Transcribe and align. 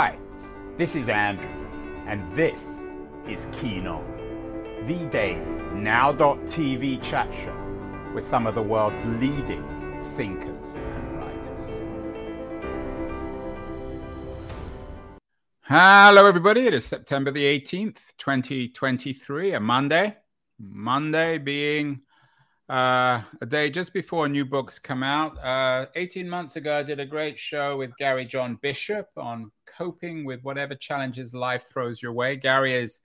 Hi, 0.00 0.16
this 0.76 0.94
is 0.94 1.08
Andrew, 1.08 1.50
and 2.06 2.22
this 2.30 2.84
is 3.26 3.48
Keen 3.50 3.88
On, 3.88 4.04
the 4.86 5.04
daily 5.06 5.40
now.tv 5.74 7.02
chat 7.02 7.34
show 7.34 8.12
with 8.14 8.22
some 8.22 8.46
of 8.46 8.54
the 8.54 8.62
world's 8.62 9.04
leading 9.04 9.64
thinkers 10.14 10.74
and 10.74 11.16
writers. 11.16 11.62
Hello, 15.62 16.26
everybody. 16.26 16.68
It 16.68 16.74
is 16.74 16.84
September 16.84 17.32
the 17.32 17.58
18th, 17.58 17.98
2023, 18.18 19.54
a 19.54 19.58
Monday. 19.58 20.16
Monday 20.60 21.38
being 21.38 22.02
uh, 22.68 23.22
a 23.40 23.46
day 23.46 23.70
just 23.70 23.94
before 23.94 24.28
new 24.28 24.44
books 24.44 24.78
come 24.78 25.02
out. 25.02 25.38
Uh, 25.42 25.86
18 25.94 26.28
months 26.28 26.56
ago, 26.56 26.78
I 26.78 26.82
did 26.82 27.00
a 27.00 27.06
great 27.06 27.38
show 27.38 27.78
with 27.78 27.96
Gary 27.96 28.26
John 28.26 28.58
Bishop 28.60 29.08
on 29.16 29.50
coping 29.66 30.24
with 30.24 30.42
whatever 30.42 30.74
challenges 30.74 31.32
life 31.32 31.64
throws 31.72 32.02
your 32.02 32.12
way. 32.12 32.36
Gary 32.36 32.74
is 32.74 33.00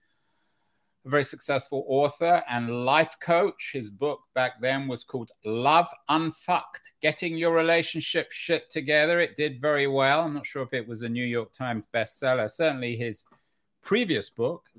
a 1.05 1.09
very 1.09 1.23
successful 1.23 1.85
author 1.87 2.43
and 2.49 2.85
life 2.85 3.15
coach. 3.21 3.71
His 3.71 3.89
book 3.89 4.19
back 4.35 4.61
then 4.61 4.87
was 4.87 5.05
called 5.05 5.31
Love 5.45 5.87
Unfucked 6.09 6.91
Getting 7.01 7.37
Your 7.37 7.53
Relationship 7.53 8.31
Shit 8.31 8.69
Together. 8.69 9.21
It 9.21 9.37
did 9.37 9.61
very 9.61 9.87
well. 9.87 10.21
I'm 10.21 10.33
not 10.33 10.45
sure 10.45 10.63
if 10.63 10.73
it 10.73 10.87
was 10.87 11.03
a 11.03 11.09
New 11.09 11.25
York 11.25 11.53
Times 11.53 11.87
bestseller. 11.93 12.51
Certainly, 12.51 12.97
his 12.97 13.23
previous 13.83 14.29
book, 14.29 14.69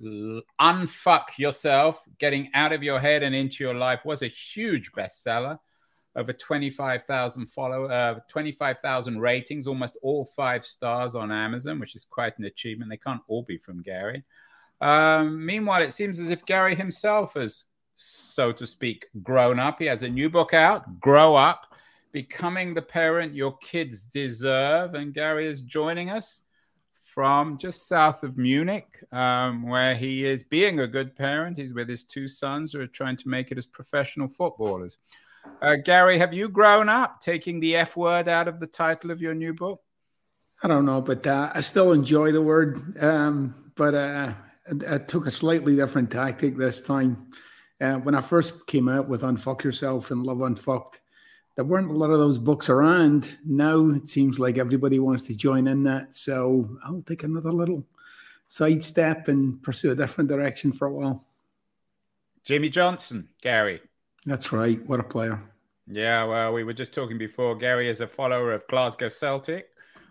Unfuck 0.60 1.24
Yourself 1.36 2.02
Getting 2.18 2.50
Out 2.54 2.72
of 2.72 2.82
Your 2.82 2.98
Head 2.98 3.22
and 3.22 3.34
Into 3.34 3.62
Your 3.62 3.74
Life, 3.74 4.04
was 4.04 4.22
a 4.22 4.26
huge 4.26 4.92
bestseller. 4.92 5.58
Over 6.16 6.32
25,000 6.32 7.46
follow, 7.46 7.86
uh, 7.86 8.20
25,000 8.28 9.20
ratings, 9.20 9.66
almost 9.66 9.96
all 10.02 10.24
five 10.24 10.64
stars 10.64 11.14
on 11.16 11.32
Amazon, 11.32 11.80
which 11.80 11.96
is 11.96 12.04
quite 12.04 12.38
an 12.38 12.44
achievement. 12.44 12.90
They 12.90 12.96
can't 12.96 13.20
all 13.26 13.42
be 13.42 13.58
from 13.58 13.82
Gary. 13.82 14.24
Um, 14.80 15.44
meanwhile, 15.44 15.82
it 15.82 15.92
seems 15.92 16.18
as 16.20 16.30
if 16.30 16.46
Gary 16.46 16.74
himself 16.74 17.34
has, 17.34 17.64
so 17.96 18.52
to 18.52 18.66
speak, 18.66 19.06
grown 19.22 19.58
up. 19.58 19.80
He 19.80 19.86
has 19.86 20.02
a 20.02 20.08
new 20.08 20.30
book 20.30 20.54
out, 20.54 21.00
Grow 21.00 21.34
Up, 21.34 21.74
Becoming 22.12 22.74
the 22.74 22.82
Parent 22.82 23.34
Your 23.34 23.56
Kids 23.58 24.06
Deserve. 24.06 24.94
And 24.94 25.12
Gary 25.12 25.46
is 25.46 25.60
joining 25.60 26.10
us 26.10 26.42
from 27.14 27.56
just 27.58 27.86
south 27.86 28.24
of 28.24 28.36
Munich, 28.36 28.98
um, 29.12 29.68
where 29.68 29.94
he 29.94 30.24
is 30.24 30.42
being 30.42 30.80
a 30.80 30.86
good 30.88 31.14
parent. 31.14 31.56
He's 31.56 31.72
with 31.72 31.88
his 31.88 32.02
two 32.02 32.26
sons 32.26 32.72
who 32.72 32.80
are 32.80 32.88
trying 32.88 33.16
to 33.18 33.28
make 33.28 33.52
it 33.52 33.58
as 33.58 33.66
professional 33.66 34.26
footballers. 34.26 34.98
Uh, 35.62 35.76
Gary, 35.76 36.18
have 36.18 36.34
you 36.34 36.48
grown 36.48 36.88
up 36.88 37.20
taking 37.20 37.60
the 37.60 37.76
F 37.76 37.96
word 37.96 38.28
out 38.28 38.48
of 38.48 38.58
the 38.58 38.66
title 38.66 39.12
of 39.12 39.20
your 39.20 39.32
new 39.32 39.54
book? 39.54 39.80
I 40.60 40.66
don't 40.66 40.86
know, 40.86 41.00
but 41.00 41.24
uh, 41.24 41.52
I 41.54 41.60
still 41.60 41.92
enjoy 41.92 42.32
the 42.32 42.42
word. 42.42 43.00
Um, 43.00 43.72
but 43.76 43.94
uh, 43.94 44.32
I, 44.68 44.94
I, 44.94 44.98
took 44.98 45.28
a 45.28 45.30
slightly 45.30 45.76
different 45.76 46.10
tactic 46.10 46.56
this 46.56 46.82
time. 46.82 47.30
Uh, 47.80 47.94
when 47.96 48.16
I 48.16 48.22
first 48.22 48.66
came 48.66 48.88
out 48.88 49.08
with 49.08 49.22
Unfuck 49.22 49.62
Yourself 49.62 50.10
and 50.10 50.24
Love 50.24 50.40
Unfucked, 50.40 51.00
there 51.56 51.64
weren't 51.64 51.90
a 51.90 51.94
lot 51.94 52.10
of 52.10 52.18
those 52.18 52.38
books 52.38 52.68
around. 52.68 53.36
Now 53.44 53.90
it 53.90 54.08
seems 54.08 54.38
like 54.38 54.58
everybody 54.58 54.98
wants 54.98 55.24
to 55.26 55.34
join 55.34 55.68
in 55.68 55.84
that. 55.84 56.14
So 56.14 56.68
I'll 56.84 57.02
take 57.02 57.22
another 57.22 57.52
little 57.52 57.84
sidestep 58.48 59.28
and 59.28 59.62
pursue 59.62 59.92
a 59.92 59.94
different 59.94 60.28
direction 60.28 60.72
for 60.72 60.86
a 60.86 60.92
while. 60.92 61.24
Jimmy 62.42 62.68
Johnstone, 62.68 63.28
Gary. 63.40 63.80
That's 64.26 64.52
right. 64.52 64.84
What 64.86 65.00
a 65.00 65.04
player. 65.04 65.40
Yeah, 65.86 66.24
well, 66.24 66.52
we 66.52 66.64
were 66.64 66.72
just 66.72 66.94
talking 66.94 67.18
before. 67.18 67.56
Gary 67.56 67.88
is 67.88 68.00
a 68.00 68.06
follower 68.06 68.52
of 68.52 68.66
Glasgow 68.68 69.08
Celtic, 69.08 69.68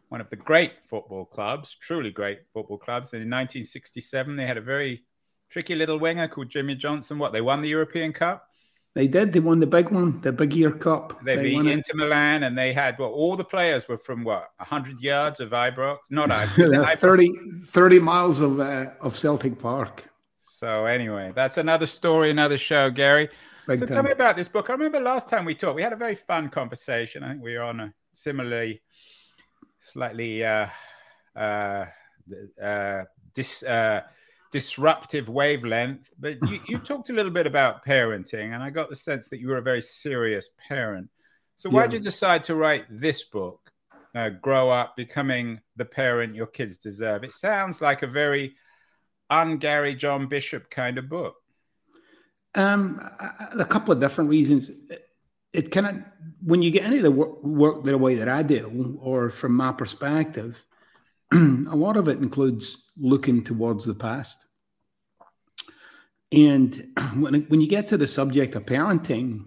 one 0.09 0.21
of 0.21 0.29
the 0.29 0.35
great 0.35 0.73
football 0.87 1.25
clubs, 1.25 1.75
truly 1.79 2.11
great 2.11 2.41
football 2.53 2.77
clubs. 2.77 3.13
And 3.13 3.21
in 3.21 3.29
1967, 3.29 4.35
they 4.35 4.45
had 4.45 4.57
a 4.57 4.61
very 4.61 5.03
tricky 5.49 5.75
little 5.75 5.99
winger 5.99 6.27
called 6.27 6.49
Jimmy 6.49 6.75
Johnstone. 6.75 7.19
What, 7.19 7.33
they 7.33 7.41
won 7.41 7.61
the 7.61 7.69
European 7.69 8.13
Cup? 8.13 8.49
They 8.95 9.07
did. 9.07 9.33
They 9.33 9.39
won 9.39 9.59
the 9.59 9.67
big 9.67 9.89
one, 9.89 10.21
the 10.21 10.31
Big 10.31 10.53
Year 10.53 10.71
Cup. 10.71 11.19
They, 11.25 11.35
they 11.35 11.43
beat 11.43 11.65
Inter 11.65 11.93
it. 11.93 11.95
Milan, 11.95 12.43
and 12.43 12.55
they 12.55 12.73
had 12.73 12.99
well, 12.99 13.09
all 13.09 13.35
the 13.35 13.43
players 13.43 13.87
were 13.87 13.97
from 13.97 14.23
what 14.23 14.49
hundred 14.59 14.99
yards 15.01 15.39
of 15.39 15.49
Ibrox, 15.49 15.97
not 16.11 16.29
Ibrox, 16.29 16.97
30, 16.99 17.31
30 17.65 17.99
miles 17.99 18.39
of 18.39 18.59
uh, 18.59 18.91
of 19.01 19.17
Celtic 19.17 19.57
Park. 19.57 20.07
So 20.39 20.85
anyway, 20.85 21.33
that's 21.35 21.57
another 21.57 21.87
story, 21.87 22.29
another 22.29 22.57
show, 22.57 22.91
Gary. 22.91 23.29
Big 23.67 23.79
so 23.79 23.85
time. 23.85 23.93
tell 23.95 24.03
me 24.03 24.11
about 24.11 24.35
this 24.35 24.47
book. 24.47 24.69
I 24.69 24.73
remember 24.73 24.99
last 24.99 25.27
time 25.27 25.43
we 25.43 25.55
talked, 25.55 25.75
we 25.75 25.81
had 25.81 25.93
a 25.93 25.97
very 25.97 26.15
fun 26.15 26.49
conversation. 26.49 27.23
I 27.23 27.29
think 27.29 27.43
we 27.43 27.55
were 27.55 27.63
on 27.63 27.79
a 27.79 27.93
similarly, 28.13 28.81
slightly 29.79 30.45
uh, 30.45 30.67
uh, 31.35 31.85
uh, 32.61 33.03
dis. 33.33 33.63
Uh, 33.63 34.01
disruptive 34.53 35.27
wavelength. 35.27 36.11
But 36.17 36.37
you, 36.49 36.59
you 36.67 36.77
talked 36.91 37.09
a 37.09 37.13
little 37.13 37.31
bit 37.31 37.47
about 37.47 37.83
parenting, 37.85 38.53
and 38.53 38.63
I 38.63 38.69
got 38.69 38.89
the 38.89 38.95
sense 38.95 39.27
that 39.29 39.41
you 39.41 39.49
were 39.49 39.57
a 39.57 39.61
very 39.61 39.81
serious 39.81 40.47
parent. 40.69 41.09
So 41.55 41.69
why 41.69 41.81
yeah. 41.81 41.87
did 41.87 41.97
you 41.97 42.03
decide 42.03 42.43
to 42.45 42.55
write 42.55 42.85
this 42.89 43.23
book, 43.23 43.71
uh, 44.15 44.29
Grow 44.29 44.69
Up, 44.69 44.95
Becoming 44.95 45.59
the 45.75 45.85
Parent 45.85 46.35
Your 46.35 46.47
Kids 46.47 46.77
Deserve? 46.77 47.23
It 47.23 47.33
sounds 47.33 47.81
like 47.81 48.03
a 48.03 48.07
very 48.07 48.55
un-Gary 49.29 49.95
John 49.95 50.27
Bishop 50.27 50.69
kind 50.69 50.97
of 50.97 51.09
book. 51.09 51.35
Um, 52.55 53.01
a 53.57 53.65
couple 53.65 53.91
of 53.91 53.99
different 53.99 54.29
reasons. 54.29 54.69
It 55.51 55.71
kind 55.71 55.87
of, 55.87 55.95
when 56.43 56.61
you 56.61 56.69
get 56.69 56.85
any 56.85 56.97
of 56.97 57.03
the 57.03 57.11
work, 57.11 57.43
work 57.43 57.83
the 57.83 57.97
way 57.97 58.15
that 58.15 58.29
I 58.29 58.43
do, 58.43 58.97
or 59.01 59.29
from 59.31 59.55
my 59.55 59.71
perspective, 59.71 60.63
a 61.71 61.75
lot 61.75 61.97
of 61.97 62.07
it 62.07 62.19
includes 62.19 62.91
looking 62.97 63.43
towards 63.43 63.85
the 63.85 63.95
past. 63.95 64.45
And 66.31 66.89
when, 67.15 67.41
when 67.43 67.61
you 67.61 67.67
get 67.67 67.87
to 67.89 67.97
the 67.97 68.07
subject 68.07 68.55
of 68.55 68.65
parenting, 68.65 69.45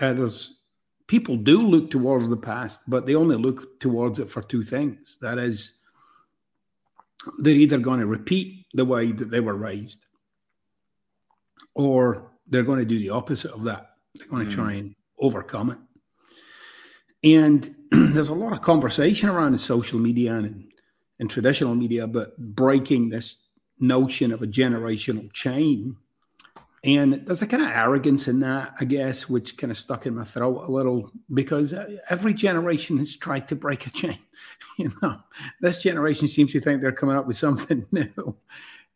uh, 0.00 0.14
there's 0.14 0.60
people 1.06 1.36
do 1.36 1.62
look 1.62 1.90
towards 1.90 2.28
the 2.28 2.36
past, 2.36 2.82
but 2.88 3.06
they 3.06 3.14
only 3.14 3.36
look 3.36 3.80
towards 3.80 4.18
it 4.18 4.28
for 4.28 4.42
two 4.42 4.62
things. 4.62 5.18
That 5.20 5.38
is, 5.38 5.78
they're 7.38 7.54
either 7.54 7.78
going 7.78 8.00
to 8.00 8.06
repeat 8.06 8.66
the 8.72 8.84
way 8.84 9.12
that 9.12 9.30
they 9.30 9.40
were 9.40 9.56
raised, 9.56 10.04
or 11.74 12.32
they're 12.46 12.62
going 12.62 12.78
to 12.78 12.84
do 12.84 12.98
the 12.98 13.10
opposite 13.10 13.52
of 13.52 13.64
that. 13.64 13.90
They're 14.14 14.28
going 14.28 14.46
to 14.46 14.52
mm. 14.52 14.54
try 14.54 14.72
and 14.74 14.94
overcome 15.18 15.70
it. 15.70 15.78
And 17.24 17.74
there's 17.90 18.28
a 18.28 18.34
lot 18.34 18.52
of 18.52 18.62
conversation 18.62 19.28
around 19.28 19.58
social 19.60 19.98
media 19.98 20.34
and 20.34 20.70
in 21.18 21.28
traditional 21.28 21.74
media, 21.74 22.06
but 22.06 22.36
breaking 22.38 23.08
this 23.08 23.36
notion 23.78 24.32
of 24.32 24.42
a 24.42 24.46
generational 24.46 25.32
chain. 25.32 25.96
And 26.84 27.24
there's 27.26 27.42
a 27.42 27.46
kind 27.46 27.62
of 27.62 27.70
arrogance 27.70 28.28
in 28.28 28.40
that, 28.40 28.74
I 28.80 28.84
guess, 28.84 29.28
which 29.28 29.56
kind 29.56 29.70
of 29.70 29.78
stuck 29.78 30.06
in 30.06 30.14
my 30.14 30.24
throat 30.24 30.68
a 30.68 30.70
little 30.70 31.10
because 31.34 31.74
every 32.08 32.32
generation 32.32 32.98
has 32.98 33.16
tried 33.16 33.48
to 33.48 33.56
break 33.56 33.86
a 33.86 33.90
chain. 33.90 34.18
You 34.78 34.92
know, 35.00 35.16
this 35.62 35.82
generation 35.82 36.28
seems 36.28 36.52
to 36.52 36.60
think 36.60 36.82
they're 36.82 36.92
coming 36.92 37.16
up 37.16 37.26
with 37.26 37.38
something 37.38 37.86
new. 37.92 38.36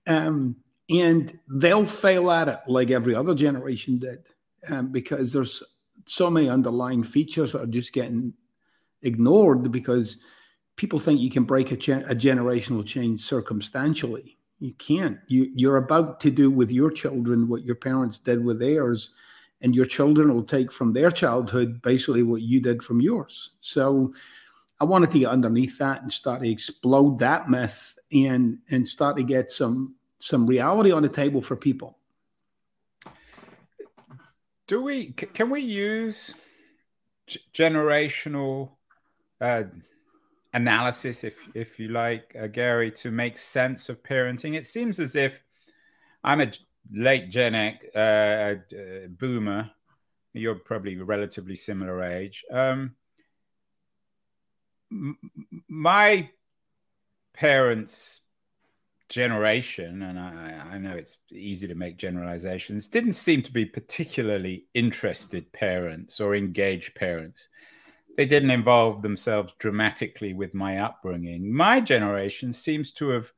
Um, 0.07 0.57
and 0.91 1.39
they'll 1.49 1.87
fail 1.87 2.31
at 2.31 2.49
it 2.49 2.59
like 2.67 2.91
every 2.91 3.15
other 3.15 3.35
generation 3.35 3.99
did 3.99 4.27
um, 4.69 4.93
because 4.93 5.33
there's 5.33 5.63
so 6.07 6.29
many 6.29 6.51
underlying 6.51 7.03
features 7.03 7.53
that 7.53 7.63
are 7.63 7.67
just 7.67 7.93
getting 7.93 8.35
ignored 9.03 9.71
because 9.73 10.19
people 10.81 10.99
think 10.99 11.21
you 11.21 11.31
can 11.31 11.45
break 11.45 11.73
a, 11.73 11.77
ge- 11.77 11.91
a 11.91 12.15
generational 12.15 12.85
change 12.87 13.21
circumstantially. 13.21 14.39
You 14.61 14.73
can't. 14.73 15.19
You, 15.27 15.53
you're 15.55 15.77
about 15.77 16.21
to 16.21 16.31
do 16.31 16.51
with 16.51 16.71
your 16.71 16.91
children 16.91 17.49
what 17.49 17.67
your 17.67 17.75
parents 17.75 18.17
did 18.17 18.43
with 18.43 18.59
theirs, 18.59 19.11
and 19.61 19.75
your 19.75 19.85
children 19.85 20.33
will 20.33 20.43
take 20.43 20.73
from 20.73 20.95
their 20.95 21.11
childhood 21.11 21.83
basically 21.83 22.23
what 22.23 22.41
you 22.41 22.63
did 22.63 22.83
from 22.83 23.03
yours. 23.03 23.51
So, 23.61 24.15
I 24.81 24.85
wanted 24.85 25.11
to 25.11 25.19
get 25.19 25.29
underneath 25.29 25.77
that 25.77 26.01
and 26.01 26.11
start 26.11 26.41
to 26.41 26.51
explode 26.51 27.19
that 27.19 27.51
myth 27.51 27.99
and 28.11 28.57
and 28.71 28.89
start 28.89 29.19
to 29.19 29.23
get 29.23 29.51
some 29.51 29.95
some 30.19 30.47
reality 30.47 30.93
on 30.93 31.03
the 31.03 31.11
table 31.11 31.43
for 31.43 31.57
people. 31.57 31.99
Do 34.67 34.81
we? 34.81 35.13
Can 35.13 35.51
we 35.51 35.61
use 35.61 36.35
generational? 37.53 38.71
Uh, 39.39 39.65
analysis, 40.55 41.25
if 41.25 41.43
if 41.55 41.79
you 41.79 41.89
like, 41.89 42.35
uh, 42.41 42.47
Gary, 42.47 42.91
to 42.93 43.11
make 43.11 43.39
sense 43.39 43.89
of 43.89 44.03
parenting. 44.03 44.55
It 44.57 44.67
seems 44.67 44.99
as 44.99 45.17
if 45.17 45.43
I'm 46.25 46.41
a 46.41 46.53
late 46.93 47.31
Gen 47.31 47.55
X 47.55 47.87
uh, 47.95 48.57
uh, 48.77 49.07
boomer. 49.09 49.71
You're 50.33 50.55
probably 50.55 50.97
relatively 50.97 51.57
similar 51.57 52.03
age. 52.03 52.45
Um, 52.51 52.95
m- 54.93 55.19
my 55.69 56.31
parents' 57.35 58.21
generation, 59.09 60.03
and 60.03 60.19
I, 60.19 60.63
I 60.73 60.79
know 60.79 60.93
it's 60.93 61.17
easy 61.33 61.67
to 61.67 61.75
make 61.75 61.97
generalizations, 61.97 62.87
didn't 62.87 63.15
seem 63.15 63.43
to 63.43 63.53
be 63.53 63.65
particularly 63.65 64.67
interested 64.75 65.53
parents 65.53 66.21
or 66.21 66.37
engaged 66.37 66.95
parents 66.95 67.49
they 68.21 68.27
didn't 68.27 68.51
involve 68.51 69.01
themselves 69.01 69.55
dramatically 69.59 70.35
with 70.35 70.53
my 70.53 70.77
upbringing. 70.77 71.51
My 71.51 71.81
generation 71.81 72.53
seems 72.53 72.93
to 72.93 73.09
have 73.09 73.33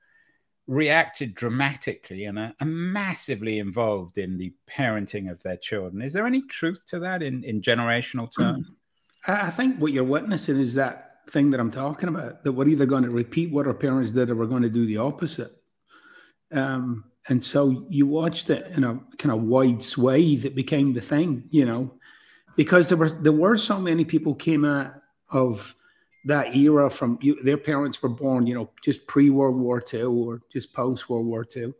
reacted 0.66 1.36
dramatically 1.36 2.24
and 2.24 2.36
are, 2.36 2.52
massively 2.64 3.60
involved 3.60 4.18
in 4.18 4.38
the 4.38 4.52
parenting 4.68 5.30
of 5.30 5.40
their 5.44 5.56
children. 5.56 6.02
Is 6.02 6.12
there 6.12 6.26
any 6.26 6.42
truth 6.42 6.84
to 6.86 6.98
that 6.98 7.22
in, 7.22 7.44
in 7.44 7.60
generational 7.60 8.28
terms? 8.36 8.72
I 9.28 9.50
think 9.50 9.76
what 9.76 9.92
you're 9.92 10.02
witnessing 10.02 10.58
is 10.58 10.74
that 10.74 11.20
thing 11.30 11.52
that 11.52 11.60
I'm 11.60 11.70
talking 11.70 12.08
about 12.08 12.42
that 12.42 12.50
we're 12.50 12.66
either 12.66 12.84
going 12.84 13.04
to 13.04 13.10
repeat 13.10 13.52
what 13.52 13.68
our 13.68 13.74
parents 13.74 14.10
did 14.10 14.30
or 14.30 14.34
we're 14.34 14.46
going 14.46 14.62
to 14.62 14.68
do 14.68 14.84
the 14.84 14.96
opposite. 14.96 15.52
Um, 16.50 17.04
and 17.28 17.44
so 17.44 17.86
you 17.88 18.08
watched 18.08 18.50
it 18.50 18.66
in 18.76 18.82
a 18.82 18.98
kind 19.16 19.32
of 19.32 19.44
wide 19.44 19.84
swathe. 19.84 20.44
It 20.44 20.56
became 20.56 20.92
the 20.92 21.00
thing, 21.00 21.44
you 21.50 21.66
know, 21.66 21.94
because 22.56 22.88
there 22.88 22.98
were 22.98 23.10
there 23.10 23.32
were 23.32 23.56
so 23.56 23.78
many 23.78 24.04
people 24.04 24.34
came 24.34 24.64
out 24.64 24.94
of 25.30 25.74
that 26.24 26.54
era 26.54 26.88
from 26.88 27.18
you, 27.20 27.42
their 27.42 27.56
parents 27.56 28.02
were 28.02 28.08
born, 28.08 28.46
you 28.46 28.54
know, 28.54 28.70
just 28.82 29.06
pre 29.06 29.30
World 29.30 29.56
War 29.56 29.82
II 29.92 30.02
or 30.02 30.42
just 30.52 30.72
post 30.72 31.08
World 31.08 31.26
War 31.26 31.46
II. 31.56 31.72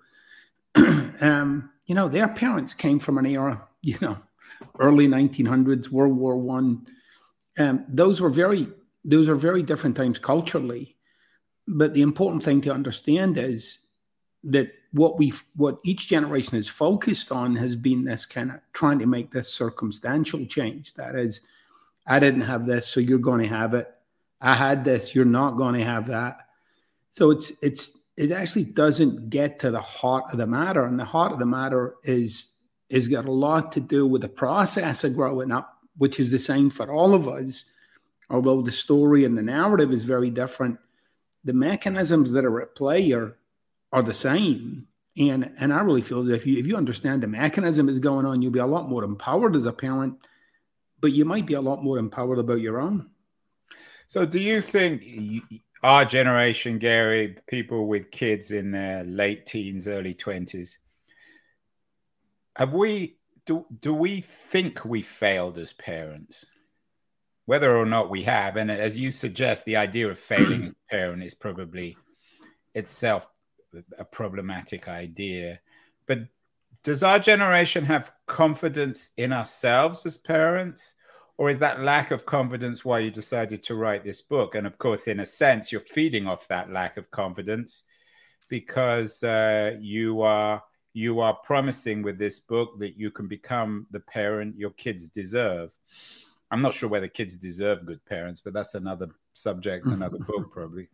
um, 1.20 1.70
you 1.86 1.94
know, 1.94 2.08
their 2.08 2.28
parents 2.28 2.74
came 2.74 2.98
from 2.98 3.18
an 3.18 3.26
era, 3.26 3.66
you 3.82 3.96
know, 4.00 4.18
early 4.78 5.06
1900s, 5.06 5.90
World 5.90 6.16
War 6.16 6.36
One. 6.36 6.86
Um, 7.58 7.84
those 7.88 8.20
were 8.20 8.30
very 8.30 8.68
those 9.04 9.28
are 9.28 9.36
very 9.36 9.62
different 9.62 9.96
times 9.96 10.18
culturally. 10.18 10.96
But 11.68 11.94
the 11.94 12.02
important 12.02 12.42
thing 12.42 12.60
to 12.62 12.72
understand 12.72 13.38
is 13.38 13.78
that 14.44 14.72
what 14.92 15.18
we 15.18 15.32
what 15.56 15.78
each 15.84 16.08
generation 16.08 16.56
has 16.56 16.68
focused 16.68 17.32
on 17.32 17.56
has 17.56 17.76
been 17.76 18.04
this 18.04 18.26
kind 18.26 18.50
of 18.50 18.60
trying 18.72 18.98
to 18.98 19.06
make 19.06 19.30
this 19.30 19.52
circumstantial 19.52 20.44
change. 20.46 20.94
That 20.94 21.14
is, 21.14 21.40
I 22.06 22.18
didn't 22.18 22.42
have 22.42 22.66
this, 22.66 22.86
so 22.86 23.00
you're 23.00 23.18
going 23.18 23.42
to 23.42 23.54
have 23.54 23.74
it. 23.74 23.88
I 24.40 24.54
had 24.54 24.84
this, 24.84 25.14
you're 25.14 25.24
not 25.24 25.56
going 25.56 25.74
to 25.74 25.84
have 25.84 26.06
that. 26.08 26.48
So 27.10 27.30
it's 27.30 27.52
it's 27.62 27.98
it 28.16 28.32
actually 28.32 28.64
doesn't 28.64 29.30
get 29.30 29.58
to 29.60 29.70
the 29.70 29.80
heart 29.80 30.24
of 30.32 30.38
the 30.38 30.46
matter, 30.46 30.84
and 30.84 30.98
the 30.98 31.04
heart 31.04 31.32
of 31.32 31.38
the 31.38 31.46
matter 31.46 31.94
is 32.04 32.52
is 32.90 33.08
got 33.08 33.24
a 33.24 33.32
lot 33.32 33.72
to 33.72 33.80
do 33.80 34.06
with 34.06 34.20
the 34.20 34.28
process 34.28 35.02
of 35.04 35.16
growing 35.16 35.50
up, 35.50 35.78
which 35.96 36.20
is 36.20 36.30
the 36.30 36.38
same 36.38 36.68
for 36.68 36.92
all 36.92 37.14
of 37.14 37.26
us 37.26 37.64
although 38.32 38.62
the 38.62 38.72
story 38.72 39.24
and 39.24 39.36
the 39.36 39.42
narrative 39.42 39.92
is 39.92 40.04
very 40.04 40.30
different, 40.30 40.78
the 41.44 41.52
mechanisms 41.52 42.32
that 42.32 42.44
are 42.44 42.62
at 42.62 42.74
play 42.74 43.12
are 43.12 43.36
are 43.92 44.02
the 44.02 44.14
same. 44.14 44.86
And 45.16 45.52
and 45.58 45.72
I 45.72 45.80
really 45.82 46.02
feel 46.02 46.22
that 46.24 46.34
if 46.34 46.46
you 46.46 46.58
if 46.58 46.66
you 46.66 46.76
understand 46.76 47.22
the 47.22 47.28
mechanism 47.28 47.88
is 47.88 47.98
going 47.98 48.24
on, 48.24 48.40
you'll 48.40 48.50
be 48.50 48.58
a 48.58 48.66
lot 48.66 48.88
more 48.88 49.04
empowered 49.04 49.54
as 49.54 49.66
a 49.66 49.72
parent, 49.72 50.26
but 51.00 51.12
you 51.12 51.24
might 51.24 51.46
be 51.46 51.54
a 51.54 51.60
lot 51.60 51.84
more 51.84 51.98
empowered 51.98 52.38
about 52.38 52.60
your 52.60 52.80
own. 52.80 53.10
So, 54.06 54.24
do 54.24 54.38
you 54.38 54.62
think 54.62 55.04
our 55.82 56.06
generation, 56.06 56.78
Gary, 56.78 57.36
people 57.46 57.86
with 57.86 58.10
kids 58.10 58.52
in 58.52 58.70
their 58.70 59.04
late 59.04 59.44
teens, 59.44 59.86
early 59.86 60.14
twenties, 60.14 60.78
have 62.56 62.72
we 62.72 63.18
do 63.44 63.66
do 63.80 63.92
we 63.92 64.22
think 64.22 64.82
we 64.84 65.02
failed 65.02 65.58
as 65.58 65.74
parents? 65.74 66.46
whether 67.46 67.76
or 67.76 67.86
not 67.86 68.10
we 68.10 68.22
have, 68.22 68.56
and 68.56 68.70
as 68.70 68.98
you 68.98 69.10
suggest, 69.10 69.64
the 69.64 69.76
idea 69.76 70.08
of 70.08 70.18
failing 70.18 70.64
as 70.64 70.72
a 70.72 70.90
parent 70.90 71.22
is 71.22 71.34
probably 71.34 71.96
itself 72.74 73.28
a 73.98 74.04
problematic 74.04 74.88
idea. 74.88 75.60
But 76.06 76.20
does 76.82 77.02
our 77.02 77.18
generation 77.18 77.84
have 77.84 78.12
confidence 78.26 79.10
in 79.16 79.32
ourselves 79.32 80.04
as 80.06 80.16
parents? 80.16 80.94
Or 81.38 81.48
is 81.48 81.58
that 81.60 81.80
lack 81.80 82.10
of 82.10 82.26
confidence 82.26 82.84
why 82.84 83.00
you 83.00 83.10
decided 83.10 83.62
to 83.64 83.74
write 83.74 84.04
this 84.04 84.20
book? 84.20 84.54
And 84.54 84.66
of 84.66 84.78
course, 84.78 85.06
in 85.06 85.20
a 85.20 85.26
sense, 85.26 85.72
you're 85.72 85.80
feeding 85.80 86.26
off 86.26 86.46
that 86.48 86.70
lack 86.70 86.96
of 86.96 87.10
confidence 87.10 87.84
because 88.48 89.22
uh, 89.22 89.76
you 89.80 90.20
are 90.22 90.62
you 90.94 91.20
are 91.20 91.34
promising 91.34 92.02
with 92.02 92.18
this 92.18 92.38
book 92.38 92.78
that 92.78 92.98
you 92.98 93.10
can 93.10 93.26
become 93.26 93.86
the 93.92 94.00
parent 94.00 94.58
your 94.58 94.72
kids 94.72 95.08
deserve. 95.08 95.72
I'm 96.50 96.60
not 96.60 96.74
sure 96.74 96.88
whether 96.88 97.08
kids 97.08 97.36
deserve 97.36 97.86
good 97.86 98.04
parents, 98.04 98.42
but 98.42 98.52
that's 98.52 98.74
another 98.74 99.08
subject, 99.32 99.86
another 99.86 100.18
book, 100.28 100.52
probably. 100.52 100.88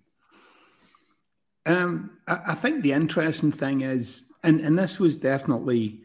Um, 1.69 2.19
I, 2.26 2.41
I, 2.49 2.55
think 2.55 2.82
the 2.82 2.93
interesting 2.93 3.53
thing 3.53 3.82
is, 3.82 4.25
and, 4.43 4.59
and 4.61 4.79
this 4.79 4.99
was 4.99 5.19
definitely, 5.19 6.00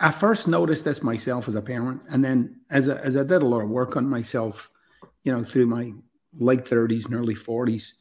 I 0.00 0.10
first 0.10 0.48
noticed 0.48 0.84
this 0.84 1.00
myself 1.00 1.46
as 1.46 1.54
a 1.54 1.62
parent, 1.62 2.02
and 2.08 2.24
then 2.24 2.60
as 2.70 2.88
a, 2.88 3.02
as 3.04 3.16
I 3.16 3.22
did 3.22 3.42
a 3.42 3.46
lot 3.46 3.62
of 3.62 3.70
work 3.70 3.96
on 3.96 4.08
myself, 4.08 4.68
you 5.22 5.32
know, 5.32 5.44
through 5.44 5.66
my 5.66 5.92
late 6.36 6.64
30s 6.64 7.04
and 7.04 7.14
early 7.14 7.36
40s, 7.36 7.92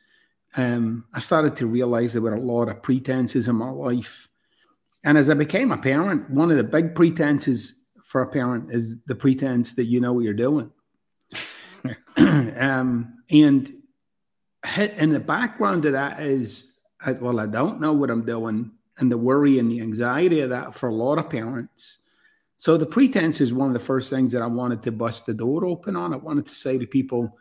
um, 0.56 1.06
I 1.14 1.20
started 1.20 1.56
to 1.58 1.68
realize 1.68 2.12
there 2.12 2.24
were 2.24 2.34
a 2.34 2.42
lot 2.42 2.70
of 2.70 2.82
pretenses 2.82 3.48
in 3.48 3.56
my 3.56 3.70
life. 3.70 4.28
And 5.04 5.16
as 5.16 5.30
I 5.30 5.36
became 5.36 5.72
a 5.72 5.78
parent, 5.78 6.28
one 6.32 6.50
of 6.50 6.58
the 6.58 6.64
big 6.64 6.96
pretenses 6.96 7.76
for 8.04 8.24
a 8.24 8.28
parent 8.28 8.72
is 8.72 8.96
the 9.06 9.16
pretense 9.16 9.74
that 9.74 9.86
you 9.86 10.02
know 10.02 10.14
what 10.14 10.24
you're 10.24 10.34
doing. 10.34 10.72
um, 12.18 13.20
and 13.30 13.74
in 14.78 15.12
the 15.12 15.20
background 15.20 15.86
of 15.86 15.94
that 15.94 16.20
is, 16.20 16.74
well, 17.20 17.40
I 17.40 17.48
don't 17.48 17.82
know 17.82 17.94
what 17.94 18.10
I'm 18.10 18.26
doing, 18.26 18.72
and 18.98 19.12
the 19.12 19.18
worry 19.18 19.60
and 19.60 19.72
the 19.72 19.82
anxiety 19.82 20.40
of 20.42 20.50
that 20.52 20.74
for 20.74 20.90
a 20.90 20.94
lot 20.94 21.18
of 21.18 21.30
parents. 21.30 22.00
So 22.58 22.78
the 22.78 22.86
pretense 22.86 23.42
is 23.42 23.54
one 23.54 23.68
of 23.68 23.74
the 23.74 23.80
first 23.80 24.10
things 24.10 24.32
that 24.32 24.42
I 24.42 24.48
wanted 24.48 24.84
to 24.84 24.92
bust 24.92 25.26
the 25.26 25.34
door 25.34 25.66
open 25.66 25.96
on. 25.96 26.14
I 26.14 26.18
wanted 26.18 26.46
to 26.46 26.56
say 26.56 26.78
to 26.78 26.86
people, 26.86 27.38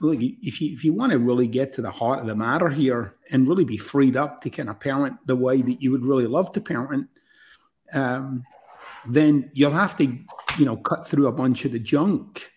look, 0.00 0.18
if 0.20 0.60
you 0.60 0.72
if 0.72 0.84
you 0.84 0.92
want 0.92 1.12
to 1.12 1.18
really 1.18 1.46
get 1.46 1.72
to 1.74 1.82
the 1.82 1.90
heart 1.90 2.20
of 2.20 2.26
the 2.26 2.34
matter 2.34 2.68
here 2.68 3.14
and 3.30 3.48
really 3.48 3.64
be 3.64 3.78
freed 3.78 4.16
up 4.16 4.42
to 4.42 4.50
kind 4.50 4.68
of 4.68 4.80
parent 4.80 5.16
the 5.26 5.36
way 5.36 5.62
that 5.62 5.80
you 5.80 5.90
would 5.92 6.04
really 6.04 6.26
love 6.26 6.52
to 6.52 6.60
parent, 6.60 7.08
um, 7.94 8.44
then 9.06 9.50
you'll 9.54 9.70
have 9.70 9.96
to, 9.96 10.04
you 10.58 10.66
know, 10.66 10.76
cut 10.76 11.06
through 11.06 11.28
a 11.28 11.32
bunch 11.32 11.64
of 11.64 11.72
the 11.72 11.78
junk, 11.78 12.50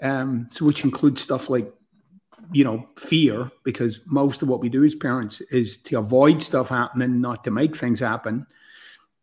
um, 0.00 0.48
so 0.50 0.64
which 0.64 0.82
includes 0.82 1.22
stuff 1.22 1.50
like, 1.50 1.72
you 2.52 2.64
know, 2.64 2.88
fear, 2.96 3.50
because 3.64 4.00
most 4.06 4.42
of 4.42 4.48
what 4.48 4.60
we 4.60 4.68
do 4.68 4.84
as 4.84 4.94
parents 4.94 5.40
is 5.40 5.78
to 5.78 5.98
avoid 5.98 6.42
stuff 6.42 6.68
happening, 6.68 7.20
not 7.20 7.44
to 7.44 7.50
make 7.50 7.76
things 7.76 8.00
happen. 8.00 8.46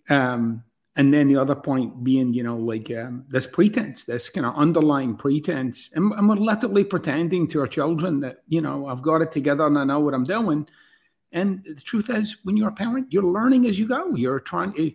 Um, 0.10 0.64
and 0.96 1.14
then 1.14 1.28
the 1.28 1.38
other 1.38 1.56
point 1.56 2.04
being, 2.04 2.34
you 2.34 2.44
know, 2.44 2.58
like 2.58 2.92
um, 2.92 3.24
this 3.30 3.48
pretense, 3.48 4.04
this 4.04 4.30
kind 4.30 4.46
of 4.46 4.56
underlying 4.56 5.16
pretense, 5.16 5.90
and, 5.94 6.12
and, 6.14 6.28
we're 6.28 6.36
literally 6.36 6.84
pretending 6.84 7.48
to 7.50 7.62
our 7.62 7.68
children 7.68 8.20
that, 8.20 8.44
you 8.48 8.60
know, 8.60 8.88
I've 8.88 9.01
got 9.01 9.22
it 9.22 9.32
together 9.32 9.65
and 9.65 9.77
I 9.77 9.86
know 9.86 10.00
what 10.01 10.13
I'm 10.13 10.25
doing. 10.25 10.68
And 11.32 11.63
the 11.63 11.82
truth 11.82 12.10
is, 12.10 12.38
when 12.44 12.58
you're 12.58 12.70
a 12.70 12.74
parent, 12.74 13.08
you're 13.12 13.24
learning 13.24 13.68
as 13.68 13.80
you 13.80 13.88
go. 13.88 14.15
You're 14.15 14.39
trying 14.39 14.74
to 14.74 14.92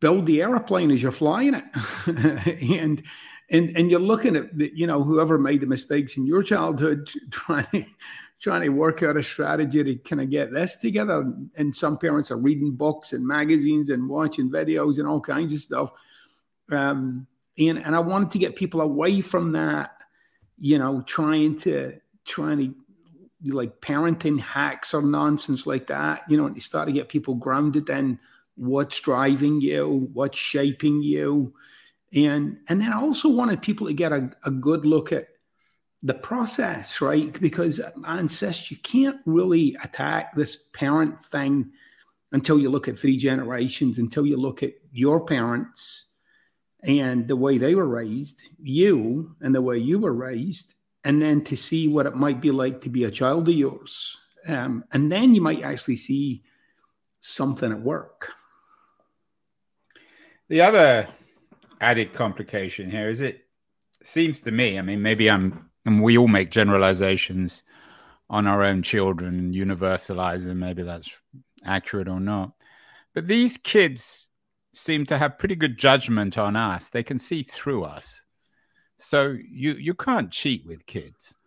build 0.00 0.26
the 0.26 0.42
airplane 0.42 0.90
as 0.90 1.02
you're 1.02 1.12
flying 1.12 1.54
it 1.54 1.64
and 2.80 3.02
and 3.50 3.76
and 3.76 3.90
you're 3.90 4.00
looking 4.00 4.36
at 4.36 4.56
the, 4.56 4.70
you 4.74 4.86
know 4.86 5.02
whoever 5.02 5.38
made 5.38 5.60
the 5.60 5.66
mistakes 5.66 6.16
in 6.16 6.26
your 6.26 6.42
childhood 6.42 7.10
trying 7.30 7.66
to, 7.72 7.84
trying 8.40 8.62
to 8.62 8.68
work 8.68 9.02
out 9.02 9.16
a 9.16 9.22
strategy 9.22 9.82
to 9.82 9.96
kind 9.96 10.22
of 10.22 10.30
get 10.30 10.52
this 10.52 10.76
together 10.76 11.32
and 11.56 11.74
some 11.74 11.98
parents 11.98 12.30
are 12.30 12.38
reading 12.38 12.72
books 12.72 13.12
and 13.12 13.26
magazines 13.26 13.90
and 13.90 14.08
watching 14.08 14.50
videos 14.50 14.98
and 14.98 15.08
all 15.08 15.20
kinds 15.20 15.52
of 15.52 15.60
stuff 15.60 15.90
um, 16.70 17.26
and 17.58 17.78
and 17.78 17.96
i 17.96 18.00
wanted 18.00 18.30
to 18.30 18.38
get 18.38 18.56
people 18.56 18.80
away 18.80 19.20
from 19.20 19.52
that 19.52 19.96
you 20.58 20.78
know 20.78 21.02
trying 21.02 21.56
to 21.56 21.94
trying 22.24 22.58
to 22.58 22.74
like 23.52 23.80
parenting 23.80 24.38
hacks 24.38 24.92
or 24.92 25.00
nonsense 25.00 25.66
like 25.66 25.86
that 25.86 26.22
you 26.28 26.36
know 26.36 26.46
and 26.46 26.56
you 26.56 26.60
start 26.60 26.86
to 26.86 26.92
get 26.92 27.08
people 27.08 27.34
grounded 27.34 27.88
in 27.88 28.18
what's 28.58 29.00
driving 29.00 29.60
you, 29.60 30.10
what's 30.12 30.36
shaping 30.38 31.02
you. 31.02 31.54
And 32.14 32.58
and 32.68 32.80
then 32.80 32.92
I 32.92 33.00
also 33.00 33.28
wanted 33.28 33.62
people 33.62 33.86
to 33.86 33.92
get 33.92 34.12
a, 34.12 34.30
a 34.44 34.50
good 34.50 34.86
look 34.86 35.12
at 35.12 35.28
the 36.02 36.14
process, 36.14 37.00
right? 37.00 37.38
Because 37.40 37.80
I 38.04 38.20
insist 38.20 38.70
you 38.70 38.76
can't 38.78 39.20
really 39.26 39.76
attack 39.82 40.34
this 40.34 40.56
parent 40.72 41.20
thing 41.22 41.72
until 42.32 42.58
you 42.58 42.70
look 42.70 42.88
at 42.88 42.98
three 42.98 43.16
generations, 43.16 43.98
until 43.98 44.26
you 44.26 44.36
look 44.36 44.62
at 44.62 44.74
your 44.92 45.24
parents 45.24 46.06
and 46.82 47.26
the 47.26 47.36
way 47.36 47.58
they 47.58 47.74
were 47.74 47.88
raised, 47.88 48.42
you 48.62 49.34
and 49.40 49.54
the 49.54 49.62
way 49.62 49.78
you 49.78 49.98
were 49.98 50.12
raised, 50.12 50.74
and 51.04 51.20
then 51.20 51.42
to 51.44 51.56
see 51.56 51.88
what 51.88 52.06
it 52.06 52.14
might 52.14 52.40
be 52.40 52.50
like 52.50 52.80
to 52.82 52.88
be 52.88 53.04
a 53.04 53.10
child 53.10 53.48
of 53.48 53.54
yours. 53.54 54.16
Um, 54.46 54.84
and 54.92 55.10
then 55.10 55.34
you 55.34 55.40
might 55.40 55.62
actually 55.62 55.96
see 55.96 56.44
something 57.20 57.72
at 57.72 57.80
work. 57.80 58.30
The 60.48 60.60
other 60.60 61.08
added 61.80 62.12
complication 62.12 62.90
here 62.90 63.08
is 63.08 63.20
it 63.20 63.46
seems 64.02 64.40
to 64.42 64.50
me, 64.50 64.78
I 64.78 64.82
mean, 64.82 65.02
maybe 65.02 65.30
I'm, 65.30 65.70
and 65.86 66.02
we 66.02 66.18
all 66.18 66.28
make 66.28 66.50
generalizations 66.50 67.62
on 68.30 68.46
our 68.46 68.62
own 68.62 68.82
children 68.82 69.38
and 69.38 69.54
universalize 69.54 70.44
them. 70.44 70.58
Maybe 70.58 70.82
that's 70.82 71.20
accurate 71.64 72.08
or 72.08 72.20
not. 72.20 72.52
But 73.14 73.26
these 73.26 73.56
kids 73.56 74.28
seem 74.74 75.06
to 75.06 75.18
have 75.18 75.38
pretty 75.38 75.56
good 75.56 75.78
judgment 75.78 76.38
on 76.38 76.56
us. 76.56 76.88
They 76.88 77.02
can 77.02 77.18
see 77.18 77.42
through 77.42 77.84
us. 77.84 78.20
So 78.98 79.36
you 79.50 79.74
you 79.74 79.94
can't 79.94 80.30
cheat 80.30 80.66
with 80.66 80.84
kids. 80.86 81.37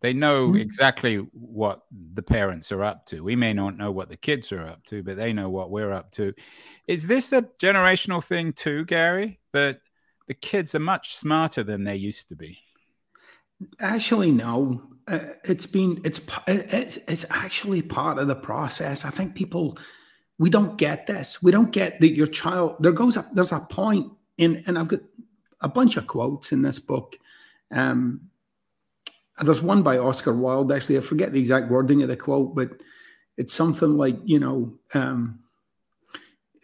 They 0.00 0.12
know 0.14 0.48
mm-hmm. 0.48 0.56
exactly 0.56 1.16
what 1.32 1.82
the 2.14 2.22
parents 2.22 2.72
are 2.72 2.82
up 2.82 3.04
to. 3.06 3.22
We 3.22 3.36
may 3.36 3.52
not 3.52 3.76
know 3.76 3.90
what 3.90 4.08
the 4.08 4.16
kids 4.16 4.50
are 4.50 4.66
up 4.66 4.84
to, 4.86 5.02
but 5.02 5.16
they 5.16 5.32
know 5.32 5.50
what 5.50 5.70
we're 5.70 5.92
up 5.92 6.10
to. 6.12 6.32
Is 6.86 7.06
this 7.06 7.32
a 7.32 7.42
generational 7.60 8.24
thing 8.24 8.52
too, 8.52 8.84
Gary? 8.86 9.40
That 9.52 9.80
the 10.26 10.34
kids 10.34 10.74
are 10.74 10.80
much 10.80 11.16
smarter 11.16 11.62
than 11.62 11.84
they 11.84 11.96
used 11.96 12.28
to 12.30 12.36
be. 12.36 12.58
Actually, 13.78 14.30
no. 14.30 14.82
Uh, 15.06 15.18
it's 15.44 15.66
been 15.66 16.00
it's 16.04 16.20
it's 16.46 16.96
it's 17.08 17.26
actually 17.30 17.82
part 17.82 18.18
of 18.18 18.28
the 18.28 18.34
process. 18.34 19.04
I 19.04 19.10
think 19.10 19.34
people 19.34 19.76
we 20.38 20.48
don't 20.48 20.78
get 20.78 21.06
this. 21.06 21.42
We 21.42 21.52
don't 21.52 21.70
get 21.70 22.00
that 22.00 22.14
your 22.14 22.26
child. 22.26 22.76
There 22.80 22.92
goes 22.92 23.18
a, 23.18 23.26
there's 23.34 23.52
a 23.52 23.60
point 23.60 24.10
in, 24.38 24.64
and 24.66 24.78
I've 24.78 24.88
got 24.88 25.00
a 25.60 25.68
bunch 25.68 25.98
of 25.98 26.06
quotes 26.06 26.52
in 26.52 26.62
this 26.62 26.78
book. 26.78 27.18
Um, 27.70 28.29
there's 29.40 29.62
one 29.62 29.82
by 29.82 29.98
Oscar 29.98 30.34
Wilde. 30.34 30.72
Actually, 30.72 30.98
I 30.98 31.02
forget 31.02 31.32
the 31.32 31.40
exact 31.40 31.70
wording 31.70 32.02
of 32.02 32.08
the 32.08 32.16
quote, 32.16 32.54
but 32.54 32.70
it's 33.36 33.54
something 33.54 33.96
like 33.96 34.16
you 34.24 34.38
know. 34.38 34.74
Um, 34.94 35.40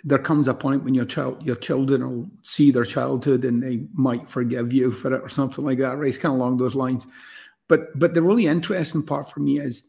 there 0.05 0.19
comes 0.19 0.47
a 0.47 0.55
point 0.55 0.85
when 0.85 0.95
your 0.95 1.05
child 1.05 1.45
your 1.45 1.57
children 1.57 2.09
will 2.09 2.31
see 2.43 2.71
their 2.71 2.85
childhood 2.85 3.45
and 3.45 3.61
they 3.61 3.83
might 3.93 4.29
forgive 4.29 4.73
you 4.73 4.93
for 4.93 5.13
it 5.13 5.21
or 5.21 5.29
something 5.29 5.65
like 5.65 5.79
that 5.79 5.99
right 5.99 6.09
it's 6.09 6.17
kind 6.19 6.33
of 6.33 6.39
along 6.39 6.57
those 6.57 6.77
lines 6.77 7.07
but 7.67 7.99
but 7.99 8.15
the 8.15 8.23
really 8.23 8.47
interesting 8.47 9.05
part 9.05 9.29
for 9.31 9.41
me 9.41 9.59
is 9.59 9.83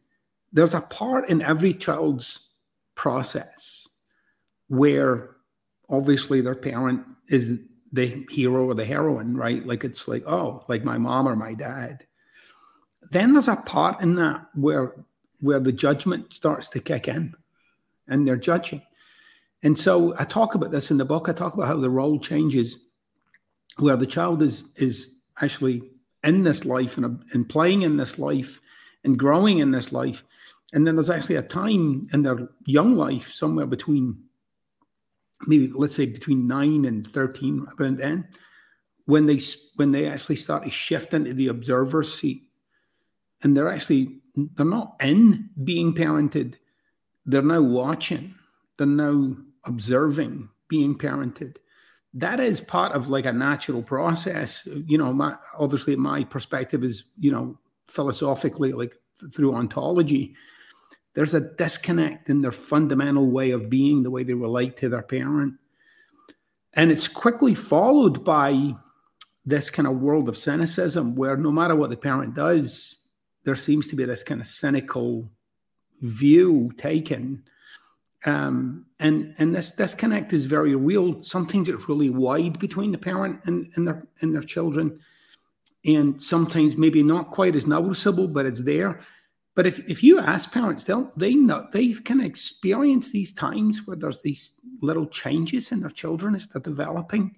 there's 0.51 0.73
a 0.73 0.81
part 0.81 1.29
in 1.29 1.41
every 1.43 1.73
child's 1.73 2.49
process 2.95 3.87
where 4.69 5.35
obviously 5.89 6.41
their 6.41 6.55
parent 6.55 7.05
is 7.29 7.59
the 7.93 8.25
hero 8.29 8.65
or 8.65 8.73
the 8.73 8.85
heroine 8.85 9.37
right 9.37 9.67
like 9.67 9.83
it's 9.83 10.07
like 10.07 10.23
oh 10.25 10.65
like 10.67 10.83
my 10.83 10.97
mom 10.97 11.27
or 11.27 11.35
my 11.35 11.53
dad 11.53 12.05
then 13.11 13.33
there's 13.33 13.47
a 13.47 13.55
part 13.55 14.01
in 14.01 14.15
that 14.15 14.47
where 14.53 14.93
where 15.39 15.59
the 15.59 15.71
judgment 15.71 16.33
starts 16.33 16.67
to 16.69 16.79
kick 16.79 17.07
in 17.07 17.33
and 18.07 18.27
they're 18.27 18.37
judging 18.37 18.81
and 19.63 19.77
so 19.77 20.13
I 20.17 20.25
talk 20.25 20.55
about 20.55 20.71
this 20.71 20.91
in 20.91 20.97
the 20.97 21.05
book. 21.05 21.27
I 21.27 21.33
talk 21.33 21.53
about 21.53 21.67
how 21.67 21.77
the 21.77 21.89
role 21.89 22.19
changes, 22.19 22.85
where 23.77 23.97
the 23.97 24.05
child 24.05 24.41
is 24.41 24.71
is 24.75 25.15
actually 25.41 25.81
in 26.23 26.43
this 26.43 26.65
life 26.65 26.97
and, 26.97 27.23
and 27.33 27.49
playing 27.49 27.81
in 27.83 27.97
this 27.97 28.19
life 28.19 28.61
and 29.03 29.17
growing 29.17 29.59
in 29.59 29.71
this 29.71 29.91
life. 29.91 30.23
And 30.73 30.85
then 30.85 30.95
there's 30.95 31.09
actually 31.09 31.37
a 31.37 31.41
time 31.41 32.07
in 32.13 32.23
their 32.23 32.49
young 32.65 32.95
life, 32.95 33.31
somewhere 33.31 33.65
between 33.65 34.17
maybe 35.45 35.71
let's 35.73 35.95
say 35.95 36.05
between 36.05 36.47
nine 36.47 36.85
and 36.85 37.05
13, 37.05 37.67
around 37.79 37.97
then, 37.97 38.27
when 39.05 39.25
they 39.25 39.39
when 39.75 39.91
they 39.91 40.07
actually 40.07 40.35
start 40.35 40.63
to 40.63 40.69
shift 40.69 41.13
into 41.13 41.33
the 41.33 41.47
observer's 41.47 42.13
seat. 42.13 42.46
And 43.43 43.55
they're 43.55 43.71
actually 43.71 44.19
they're 44.55 44.65
not 44.65 44.95
in 45.01 45.49
being 45.63 45.93
parented, 45.93 46.55
they're 47.25 47.41
now 47.41 47.61
watching, 47.61 48.35
they're 48.77 48.87
now 48.87 49.35
observing 49.65 50.49
being 50.67 50.97
parented. 50.97 51.57
That 52.13 52.39
is 52.39 52.61
part 52.61 52.93
of 52.93 53.09
like 53.09 53.25
a 53.25 53.33
natural 53.33 53.83
process. 53.83 54.67
You 54.85 54.97
know 54.97 55.13
my, 55.13 55.35
obviously 55.57 55.95
my 55.95 56.23
perspective 56.23 56.83
is 56.83 57.03
you 57.19 57.31
know 57.31 57.57
philosophically 57.87 58.73
like 58.73 58.95
th- 59.19 59.33
through 59.33 59.55
ontology 59.55 60.35
there's 61.17 61.33
a 61.33 61.39
disconnect 61.55 62.29
in 62.29 62.41
their 62.41 62.51
fundamental 62.51 63.31
way 63.31 63.49
of 63.49 63.71
being 63.71 64.03
the 64.03 64.11
way 64.11 64.21
they 64.21 64.35
relate 64.35 64.77
to 64.77 64.87
their 64.87 65.01
parent. 65.01 65.55
And 66.73 66.91
it's 66.91 67.07
quickly 67.07 67.55
followed 67.55 68.23
by 68.23 68.75
this 69.43 69.71
kind 69.71 69.87
of 69.87 69.99
world 69.99 70.29
of 70.29 70.37
cynicism 70.37 71.15
where 71.15 71.35
no 71.35 71.51
matter 71.51 71.75
what 71.75 71.89
the 71.89 71.97
parent 71.97 72.35
does 72.35 72.99
there 73.47 73.55
seems 73.55 73.87
to 73.87 73.95
be 73.95 74.03
this 74.03 74.23
kind 74.23 74.41
of 74.41 74.47
cynical 74.47 75.27
view 76.01 76.69
taken 76.77 77.41
um, 78.25 78.85
and 78.99 79.35
and 79.37 79.55
this 79.55 79.71
disconnect 79.71 80.33
is 80.33 80.47
very 80.47 80.75
real. 80.75 81.23
Sometimes 81.23 81.69
it's 81.69 81.87
really 81.87 82.09
wide 82.09 82.59
between 82.59 82.91
the 82.91 82.97
parent 82.97 83.39
and, 83.45 83.71
and 83.75 83.87
their 83.87 84.05
and 84.21 84.35
their 84.35 84.41
children, 84.41 84.99
and 85.85 86.21
sometimes 86.21 86.75
maybe 86.75 87.03
not 87.03 87.31
quite 87.31 87.55
as 87.55 87.65
noticeable, 87.67 88.27
but 88.27 88.45
it's 88.45 88.63
there. 88.63 88.99
But 89.55 89.65
if, 89.65 89.79
if 89.89 90.03
you 90.03 90.19
ask 90.19 90.51
parents, 90.51 90.83
they'll 90.83 91.09
they 91.15 91.35
know 91.35 91.67
they 91.71 91.93
can 91.93 92.19
experience 92.19 93.11
these 93.11 93.31
times 93.31 93.85
where 93.85 93.95
there's 93.95 94.21
these 94.21 94.51
little 94.81 95.07
changes 95.07 95.71
in 95.71 95.79
their 95.79 95.89
children 95.89 96.35
as 96.35 96.47
they're 96.47 96.61
developing. 96.61 97.35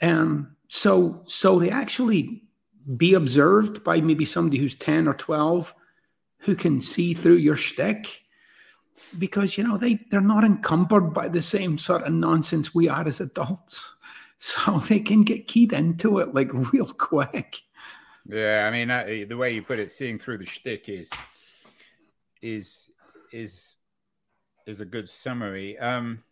Um, 0.00 0.56
so 0.68 1.22
so 1.26 1.58
they 1.58 1.70
actually 1.70 2.47
be 2.96 3.14
observed 3.14 3.84
by 3.84 4.00
maybe 4.00 4.24
somebody 4.24 4.58
who's 4.58 4.74
10 4.74 5.08
or 5.08 5.14
12 5.14 5.74
who 6.40 6.54
can 6.54 6.80
see 6.80 7.14
through 7.14 7.36
your 7.36 7.56
shtick? 7.56 8.22
Because 9.18 9.56
you 9.56 9.64
know 9.64 9.78
they 9.78 10.00
they're 10.10 10.20
not 10.20 10.44
encumbered 10.44 11.14
by 11.14 11.28
the 11.28 11.40
same 11.40 11.78
sort 11.78 12.02
of 12.02 12.12
nonsense 12.12 12.74
we 12.74 12.88
are 12.88 13.06
as 13.06 13.20
adults. 13.20 13.94
So 14.40 14.78
they 14.78 15.00
can 15.00 15.24
get 15.24 15.48
keyed 15.48 15.72
into 15.72 16.18
it 16.18 16.32
like 16.32 16.52
real 16.72 16.86
quick. 16.86 17.60
Yeah 18.24 18.68
i 18.68 18.70
mean 18.70 18.88
uh, 18.88 19.02
the 19.28 19.36
way 19.36 19.52
you 19.52 19.62
put 19.62 19.80
it 19.80 19.90
seeing 19.90 20.16
through 20.16 20.38
the 20.38 20.46
shtick 20.46 20.88
is 20.88 21.10
is 22.40 22.88
is 23.32 23.74
is 24.64 24.80
a 24.80 24.84
good 24.84 25.08
summary. 25.08 25.76
Um 25.78 26.22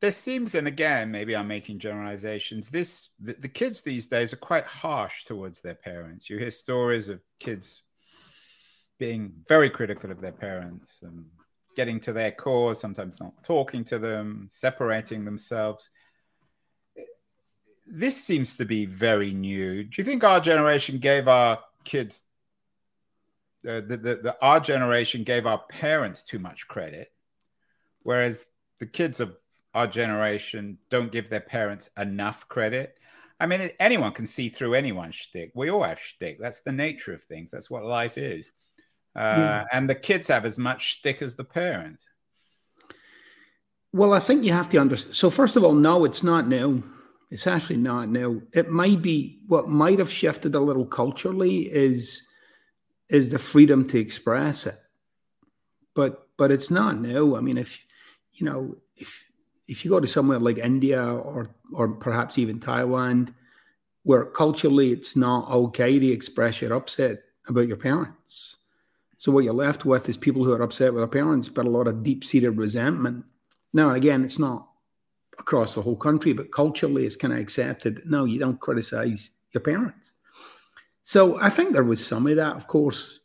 there 0.00 0.12
seems 0.12 0.54
and 0.54 0.68
again 0.68 1.10
maybe 1.10 1.34
i'm 1.34 1.48
making 1.48 1.78
generalizations 1.78 2.68
this 2.68 3.10
the, 3.20 3.34
the 3.34 3.48
kids 3.48 3.82
these 3.82 4.06
days 4.06 4.32
are 4.32 4.36
quite 4.36 4.64
harsh 4.64 5.24
towards 5.24 5.60
their 5.60 5.74
parents 5.74 6.30
you 6.30 6.38
hear 6.38 6.50
stories 6.50 7.08
of 7.08 7.20
kids 7.40 7.82
being 8.98 9.32
very 9.46 9.70
critical 9.70 10.10
of 10.10 10.20
their 10.20 10.32
parents 10.32 11.00
and 11.02 11.24
getting 11.76 12.00
to 12.00 12.12
their 12.12 12.32
core, 12.32 12.74
sometimes 12.74 13.20
not 13.20 13.32
talking 13.44 13.84
to 13.84 13.98
them, 13.98 14.48
separating 14.50 15.24
themselves. 15.24 15.90
This 17.86 18.22
seems 18.22 18.56
to 18.56 18.64
be 18.64 18.84
very 18.84 19.32
new. 19.32 19.84
Do 19.84 19.90
you 19.96 20.04
think 20.04 20.24
our 20.24 20.40
generation 20.40 20.98
gave 20.98 21.28
our 21.28 21.60
kids, 21.84 22.24
uh, 23.66 23.80
the, 23.86 23.96
the, 23.96 24.14
the, 24.16 24.36
our 24.42 24.58
generation 24.58 25.22
gave 25.22 25.46
our 25.46 25.62
parents 25.70 26.24
too 26.24 26.40
much 26.40 26.66
credit, 26.66 27.12
whereas 28.02 28.48
the 28.80 28.86
kids 28.86 29.20
of 29.20 29.36
our 29.78 29.86
generation 29.86 30.78
don't 30.90 31.12
give 31.12 31.30
their 31.30 31.40
parents 31.40 31.90
enough 31.98 32.48
credit? 32.48 32.98
I 33.40 33.46
mean, 33.46 33.70
anyone 33.78 34.12
can 34.12 34.26
see 34.26 34.48
through 34.48 34.74
anyone's 34.74 35.14
shtick. 35.14 35.52
We 35.54 35.70
all 35.70 35.84
have 35.84 36.00
shtick. 36.00 36.38
That's 36.40 36.60
the 36.60 36.72
nature 36.72 37.14
of 37.14 37.22
things. 37.22 37.50
That's 37.50 37.70
what 37.70 37.84
life 37.84 38.18
is 38.18 38.52
yeah. 39.18 39.62
Uh, 39.62 39.64
and 39.72 39.88
the 39.88 39.94
kids 39.94 40.28
have 40.28 40.44
as 40.44 40.58
much 40.58 40.98
stick 40.98 41.22
as 41.22 41.34
the 41.34 41.44
parents. 41.44 42.04
Well, 43.92 44.12
I 44.12 44.20
think 44.20 44.44
you 44.44 44.52
have 44.52 44.68
to 44.70 44.78
understand. 44.78 45.14
So, 45.14 45.30
first 45.30 45.56
of 45.56 45.64
all, 45.64 45.74
no, 45.74 46.04
it's 46.04 46.22
not 46.22 46.46
new. 46.46 46.82
It's 47.30 47.46
actually 47.46 47.78
not 47.78 48.08
new. 48.08 48.42
It 48.54 48.70
might 48.70 49.02
be 49.02 49.40
what 49.46 49.68
might 49.68 49.98
have 49.98 50.10
shifted 50.10 50.54
a 50.54 50.60
little 50.60 50.86
culturally 50.86 51.70
is 51.70 52.26
is 53.08 53.30
the 53.30 53.38
freedom 53.38 53.88
to 53.88 53.98
express 53.98 54.66
it, 54.66 54.76
but 55.94 56.28
but 56.36 56.50
it's 56.50 56.70
not 56.70 57.00
new. 57.00 57.36
I 57.36 57.40
mean, 57.40 57.58
if 57.58 57.82
you 58.34 58.46
know 58.46 58.76
if 58.96 59.27
if 59.68 59.84
you 59.84 59.90
go 59.90 60.00
to 60.00 60.08
somewhere 60.08 60.38
like 60.38 60.58
India 60.58 61.02
or 61.02 61.50
or 61.72 61.88
perhaps 61.88 62.38
even 62.38 62.58
Thailand, 62.58 63.32
where 64.02 64.24
culturally 64.24 64.92
it's 64.92 65.14
not 65.14 65.50
okay 65.50 65.98
to 65.98 66.06
express 66.08 66.60
your 66.60 66.72
upset 66.72 67.22
about 67.48 67.68
your 67.68 67.76
parents, 67.76 68.56
so 69.18 69.32
what 69.32 69.44
you're 69.44 69.52
left 69.52 69.84
with 69.84 70.08
is 70.08 70.16
people 70.16 70.44
who 70.44 70.52
are 70.52 70.62
upset 70.62 70.94
with 70.94 71.00
their 71.00 71.08
parents, 71.08 71.48
but 71.48 71.66
a 71.66 71.70
lot 71.70 71.88
of 71.88 72.04
deep-seated 72.04 72.56
resentment. 72.56 73.24
Now, 73.72 73.90
again, 73.90 74.24
it's 74.24 74.38
not 74.38 74.68
across 75.38 75.74
the 75.74 75.82
whole 75.82 75.96
country, 75.96 76.32
but 76.32 76.52
culturally, 76.52 77.04
it's 77.04 77.16
kind 77.16 77.34
of 77.34 77.40
accepted. 77.40 78.02
No, 78.06 78.24
you 78.24 78.38
don't 78.38 78.60
criticize 78.60 79.30
your 79.52 79.60
parents. 79.60 80.12
So 81.02 81.40
I 81.40 81.50
think 81.50 81.72
there 81.72 81.84
was 81.84 82.04
some 82.04 82.26
of 82.26 82.36
that, 82.36 82.54
of 82.54 82.66
course, 82.68 83.20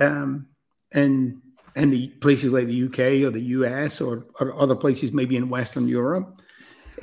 um, 0.00 0.48
in 0.92 1.40
in 1.76 1.90
the 1.90 2.08
places 2.08 2.52
like 2.52 2.66
the 2.66 2.84
UK 2.84 3.24
or 3.26 3.30
the 3.30 3.40
US 3.40 4.00
or, 4.00 4.26
or 4.40 4.54
other 4.58 4.76
places, 4.76 5.12
maybe 5.12 5.36
in 5.36 5.48
Western 5.48 5.88
Europe. 5.88 6.42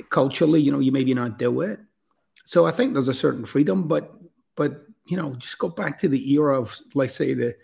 Culturally, 0.08 0.60
you 0.60 0.72
know, 0.72 0.78
you 0.78 0.92
maybe 0.92 1.12
not 1.14 1.38
do 1.38 1.60
it. 1.60 1.80
So 2.44 2.66
I 2.66 2.70
think 2.70 2.92
there's 2.92 3.08
a 3.08 3.14
certain 3.14 3.44
freedom, 3.44 3.86
but 3.86 4.12
but 4.56 4.82
you 5.06 5.16
know, 5.16 5.34
just 5.34 5.58
go 5.58 5.68
back 5.68 5.98
to 5.98 6.08
the 6.08 6.32
era 6.32 6.58
of, 6.58 6.76
let's 6.94 7.16
say, 7.16 7.34
the 7.34 7.56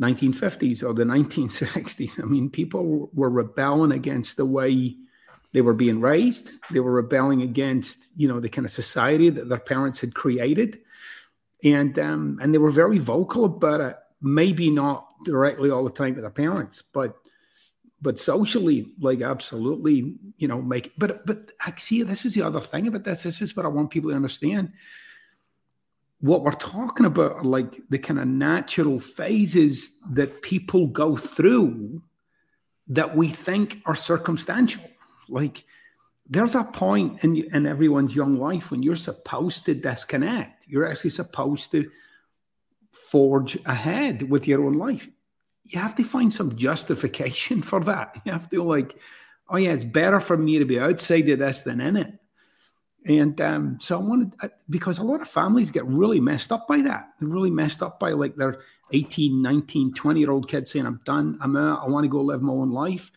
1950s 0.00 0.82
or 0.82 0.94
the 0.94 1.04
1960s. 1.04 2.18
I 2.22 2.26
mean, 2.26 2.50
people 2.50 3.10
were 3.12 3.30
rebelling 3.30 3.92
against 3.92 4.36
the 4.36 4.46
way 4.46 4.96
they 5.52 5.60
were 5.60 5.74
being 5.74 6.00
raised. 6.00 6.52
They 6.72 6.80
were 6.80 6.92
rebelling 6.92 7.42
against, 7.42 8.10
you 8.16 8.28
know, 8.28 8.40
the 8.40 8.48
kind 8.48 8.64
of 8.64 8.72
society 8.72 9.30
that 9.30 9.48
their 9.48 9.58
parents 9.58 10.00
had 10.00 10.14
created, 10.14 10.80
and 11.62 11.98
um, 11.98 12.38
and 12.42 12.52
they 12.52 12.58
were 12.58 12.70
very 12.70 12.98
vocal 12.98 13.44
about 13.44 13.80
it. 13.80 13.96
Maybe 14.20 14.70
not 14.70 15.13
directly 15.24 15.70
all 15.70 15.84
the 15.84 15.90
time 15.90 16.14
with 16.14 16.22
their 16.22 16.30
parents, 16.30 16.82
but 16.82 17.16
but 18.04 18.20
socially, 18.20 18.92
like 19.00 19.22
absolutely, 19.22 20.16
you 20.36 20.46
know, 20.46 20.60
make. 20.60 20.92
But 20.98 21.24
but 21.26 21.52
I 21.64 21.72
see 21.76 22.02
this 22.02 22.26
is 22.26 22.34
the 22.34 22.42
other 22.42 22.60
thing 22.60 22.86
about 22.86 23.04
this. 23.04 23.22
This 23.22 23.40
is 23.40 23.56
what 23.56 23.64
I 23.64 23.70
want 23.70 23.90
people 23.90 24.10
to 24.10 24.16
understand. 24.16 24.72
What 26.20 26.42
we're 26.42 26.52
talking 26.52 27.06
about 27.06 27.32
are 27.32 27.44
like 27.44 27.80
the 27.88 27.98
kind 27.98 28.20
of 28.20 28.28
natural 28.28 29.00
phases 29.00 29.98
that 30.10 30.42
people 30.42 30.86
go 30.86 31.16
through 31.16 32.02
that 32.88 33.16
we 33.16 33.28
think 33.28 33.80
are 33.86 33.96
circumstantial. 33.96 34.84
Like 35.28 35.64
there's 36.28 36.54
a 36.54 36.64
point 36.64 37.24
in 37.24 37.36
in 37.36 37.66
everyone's 37.66 38.14
young 38.14 38.38
life 38.38 38.70
when 38.70 38.82
you're 38.82 38.96
supposed 38.96 39.64
to 39.64 39.74
disconnect. 39.74 40.66
You're 40.68 40.86
actually 40.86 41.10
supposed 41.10 41.70
to 41.70 41.90
forge 42.92 43.56
ahead 43.64 44.28
with 44.30 44.46
your 44.46 44.64
own 44.64 44.74
life. 44.74 45.08
You 45.64 45.78
have 45.78 45.94
to 45.96 46.04
find 46.04 46.32
some 46.32 46.56
justification 46.56 47.62
for 47.70 47.80
that. 47.84 48.20
You 48.24 48.32
have 48.32 48.50
to 48.50 48.62
like, 48.62 48.98
oh 49.48 49.56
yeah, 49.56 49.72
it's 49.72 49.84
better 49.84 50.20
for 50.20 50.36
me 50.36 50.58
to 50.58 50.64
be 50.64 50.80
outside 50.80 51.28
of 51.28 51.38
this 51.38 51.62
than 51.62 51.80
in 51.80 51.96
it. 51.96 52.12
And 53.06 53.38
um, 53.42 53.78
so 53.80 53.98
I 53.98 54.02
wanted 54.02 54.32
uh, 54.42 54.48
because 54.70 54.98
a 54.98 55.02
lot 55.02 55.20
of 55.20 55.28
families 55.28 55.70
get 55.70 55.84
really 55.84 56.20
messed 56.20 56.50
up 56.50 56.66
by 56.66 56.80
that. 56.82 57.10
They're 57.20 57.28
really 57.28 57.50
messed 57.50 57.82
up 57.82 58.00
by 58.00 58.12
like 58.12 58.36
their 58.36 58.60
18, 58.92 59.42
19, 59.42 59.92
20 59.94 60.20
year 60.20 60.30
old 60.30 60.48
kids 60.48 60.70
saying, 60.70 60.86
I'm 60.86 61.00
done, 61.04 61.38
I'm 61.40 61.56
out, 61.56 61.82
I 61.82 61.88
want 61.88 62.04
to 62.04 62.08
go 62.08 62.22
live 62.22 62.40
my 62.40 62.52
own 62.52 62.70
life. 62.70 63.10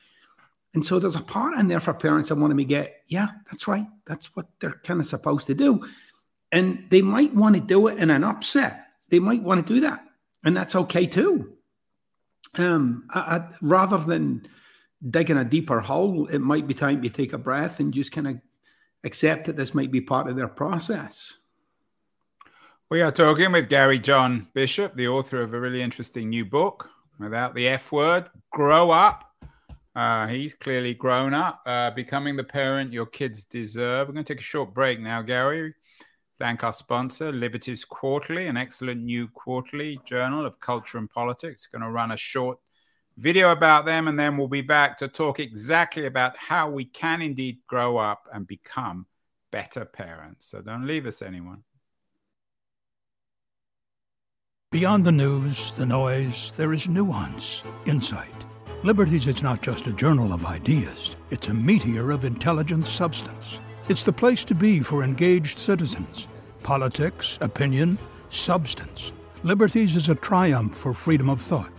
And 0.73 0.85
so 0.85 0.99
there's 0.99 1.15
a 1.15 1.21
part 1.21 1.57
in 1.57 1.69
there 1.69 1.79
for 1.79 1.93
parents 1.93 2.29
that 2.29 2.35
want 2.35 2.55
to 2.55 2.63
get, 2.63 3.01
yeah, 3.07 3.29
that's 3.49 3.67
right. 3.67 3.87
That's 4.05 4.35
what 4.35 4.47
they're 4.59 4.79
kind 4.83 4.99
of 4.99 5.07
supposed 5.07 5.47
to 5.47 5.55
do. 5.55 5.87
And 6.51 6.85
they 6.89 7.01
might 7.01 7.33
want 7.33 7.55
to 7.55 7.61
do 7.61 7.87
it 7.87 7.97
in 7.97 8.09
an 8.09 8.23
upset. 8.23 8.87
They 9.09 9.19
might 9.19 9.41
want 9.41 9.65
to 9.65 9.73
do 9.73 9.81
that. 9.81 10.03
And 10.43 10.55
that's 10.55 10.75
okay 10.75 11.07
too. 11.07 11.56
Um, 12.55 13.07
I, 13.09 13.19
I, 13.19 13.49
rather 13.61 13.97
than 13.97 14.47
digging 15.07 15.37
a 15.37 15.43
deeper 15.43 15.79
hole, 15.79 16.27
it 16.27 16.39
might 16.39 16.67
be 16.67 16.73
time 16.73 17.01
to 17.01 17.09
take 17.09 17.33
a 17.33 17.37
breath 17.37 17.79
and 17.79 17.93
just 17.93 18.11
kind 18.11 18.27
of 18.27 18.37
accept 19.03 19.45
that 19.45 19.57
this 19.57 19.75
might 19.75 19.91
be 19.91 20.01
part 20.01 20.27
of 20.27 20.35
their 20.35 20.47
process. 20.47 21.37
We 22.89 23.01
are 23.01 23.11
talking 23.11 23.51
with 23.51 23.69
Gary 23.69 23.99
John 23.99 24.47
Bishop, 24.53 24.95
the 24.95 25.09
author 25.09 25.41
of 25.41 25.53
a 25.53 25.59
really 25.59 25.81
interesting 25.81 26.29
new 26.29 26.45
book, 26.45 26.89
Without 27.19 27.55
the 27.55 27.67
F 27.67 27.91
Word 27.91 28.29
Grow 28.51 28.91
Up 28.91 29.27
uh, 29.97 30.27
he's 30.27 30.53
clearly 30.53 30.93
grown 30.93 31.33
up, 31.33 31.63
uh, 31.65 31.89
becoming 31.89 32.35
the 32.35 32.43
parent 32.43 32.93
your 32.93 33.07
kids 33.07 33.43
deserve. 33.45 34.07
We're 34.07 34.13
going 34.13 34.25
to 34.25 34.33
take 34.35 34.41
a 34.41 34.43
short 34.43 34.71
break 34.71 34.99
now, 34.99 35.23
Gary. 35.23 35.73
Thank 36.39 36.63
our 36.63 36.73
sponsor, 36.73 37.31
Liberties 37.31 37.83
Quarterly, 37.83 38.47
an 38.47 38.57
excellent 38.57 39.01
new 39.01 39.27
quarterly 39.27 39.99
journal 40.05 40.45
of 40.45 40.59
culture 40.59 40.97
and 40.97 41.09
politics. 41.09 41.67
Going 41.67 41.81
to 41.81 41.89
run 41.89 42.11
a 42.11 42.17
short 42.17 42.59
video 43.17 43.51
about 43.51 43.85
them, 43.85 44.07
and 44.07 44.19
then 44.19 44.37
we'll 44.37 44.47
be 44.47 44.61
back 44.61 44.97
to 44.97 45.07
talk 45.07 45.39
exactly 45.39 46.05
about 46.05 46.37
how 46.37 46.69
we 46.69 46.85
can 46.85 47.21
indeed 47.21 47.57
grow 47.65 47.97
up 47.97 48.27
and 48.31 48.45
become 48.45 49.07
better 49.51 49.83
parents. 49.83 50.45
So 50.45 50.61
don't 50.61 50.85
leave 50.85 51.07
us, 51.07 51.21
anyone. 51.21 51.63
Beyond 54.71 55.05
the 55.05 55.11
news, 55.11 55.71
the 55.73 55.85
noise, 55.85 56.53
there 56.55 56.73
is 56.73 56.87
nuance, 56.87 57.63
insight 57.85 58.33
Liberties 58.83 59.25
is 59.25 59.41
not 59.41 59.61
just 59.61 59.87
a 59.87 59.93
journal 59.93 60.31
of 60.31 60.45
ideas, 60.45 61.15
it's 61.31 61.47
a 61.47 61.53
meteor 61.53 62.11
of 62.11 62.25
intelligent 62.25 62.85
substance. 62.85 63.59
It's 63.89 64.03
the 64.03 64.11
place 64.11 64.43
to 64.45 64.53
be 64.53 64.81
for 64.81 65.01
engaged 65.01 65.59
citizens. 65.59 66.27
Politics, 66.61 67.37
opinion, 67.39 67.97
substance. 68.27 69.13
Liberties 69.43 69.95
is 69.95 70.09
a 70.09 70.15
triumph 70.15 70.75
for 70.75 70.93
freedom 70.93 71.29
of 71.29 71.39
thought, 71.39 71.71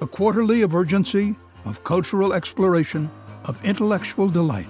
a 0.00 0.06
quarterly 0.06 0.62
of 0.62 0.76
urgency, 0.76 1.34
of 1.64 1.82
cultural 1.82 2.32
exploration, 2.32 3.10
of 3.46 3.64
intellectual 3.64 4.28
delight, 4.28 4.68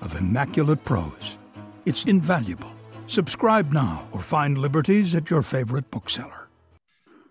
of 0.00 0.16
immaculate 0.16 0.82
prose. 0.86 1.36
It's 1.84 2.04
invaluable. 2.04 2.74
Subscribe 3.06 3.70
now 3.70 4.08
or 4.12 4.20
find 4.20 4.56
Liberties 4.56 5.14
at 5.14 5.28
your 5.28 5.42
favorite 5.42 5.90
bookseller. 5.90 6.48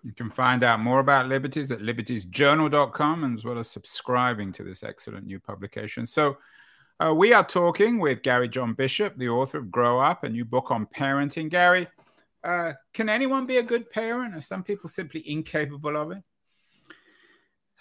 You 0.03 0.13
can 0.13 0.29
find 0.29 0.63
out 0.63 0.81
more 0.81 0.99
about 0.99 1.27
Liberties 1.27 1.71
at 1.71 1.79
libertiesjournal.com 1.79 3.35
as 3.35 3.43
well 3.43 3.57
as 3.57 3.72
subscribing 3.72 4.51
to 4.53 4.63
this 4.63 4.83
excellent 4.83 5.25
new 5.25 5.39
publication. 5.39 6.05
So, 6.05 6.37
uh, 7.00 7.14
we 7.14 7.33
are 7.33 7.44
talking 7.44 8.00
with 8.00 8.22
Gary 8.22 8.50
John 8.50 8.74
Bishop, 8.74 9.18
the 9.18 9.29
author 9.29 9.59
of 9.59 9.72
Grow 9.72 10.00
Up, 10.00 10.24
a 10.24 10.29
new 10.29 10.44
book 10.44 10.70
on 10.72 10.85
parenting. 10.85 11.50
Gary, 11.50 11.88
uh, 12.44 12.74
can 12.94 13.09
anyone 13.09 13.46
be 13.46 13.57
a 13.57 13.64
good 13.64 13.90
parent? 13.90 14.35
Are 14.35 14.42
some 14.42 14.64
people 14.64 14.90
simply 14.90 15.29
incapable 15.29 15.96
of 15.96 16.12
it? 16.12 16.24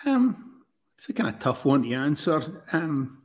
Um, 0.04 0.62
it's 0.96 1.08
a 1.08 1.12
kind 1.12 1.28
of 1.28 1.40
tough 1.40 1.64
one 1.64 1.82
to 1.82 1.92
answer. 1.94 2.62
Um, 2.72 3.22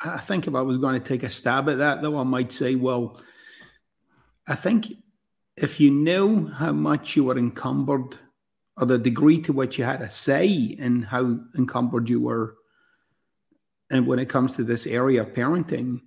I 0.00 0.18
think 0.18 0.46
if 0.46 0.54
I 0.54 0.62
was 0.62 0.78
going 0.78 1.00
to 1.00 1.08
take 1.08 1.22
a 1.22 1.30
stab 1.30 1.68
at 1.68 1.78
that, 1.78 2.02
though, 2.02 2.18
I 2.18 2.24
might 2.24 2.52
say, 2.52 2.74
well, 2.74 3.20
I 4.48 4.56
think 4.56 4.92
if 5.56 5.78
you 5.78 5.90
knew 5.90 6.48
how 6.48 6.72
much 6.72 7.14
you 7.14 7.24
were 7.24 7.38
encumbered 7.38 8.16
or 8.76 8.86
the 8.86 8.98
degree 8.98 9.40
to 9.42 9.52
which 9.52 9.78
you 9.78 9.84
had 9.84 10.02
a 10.02 10.10
say 10.10 10.48
in 10.48 11.02
how 11.02 11.38
encumbered 11.56 12.08
you 12.08 12.20
were 12.20 12.56
and 13.90 14.06
when 14.06 14.18
it 14.18 14.28
comes 14.28 14.54
to 14.54 14.64
this 14.64 14.86
area 14.86 15.22
of 15.22 15.34
parenting 15.34 16.00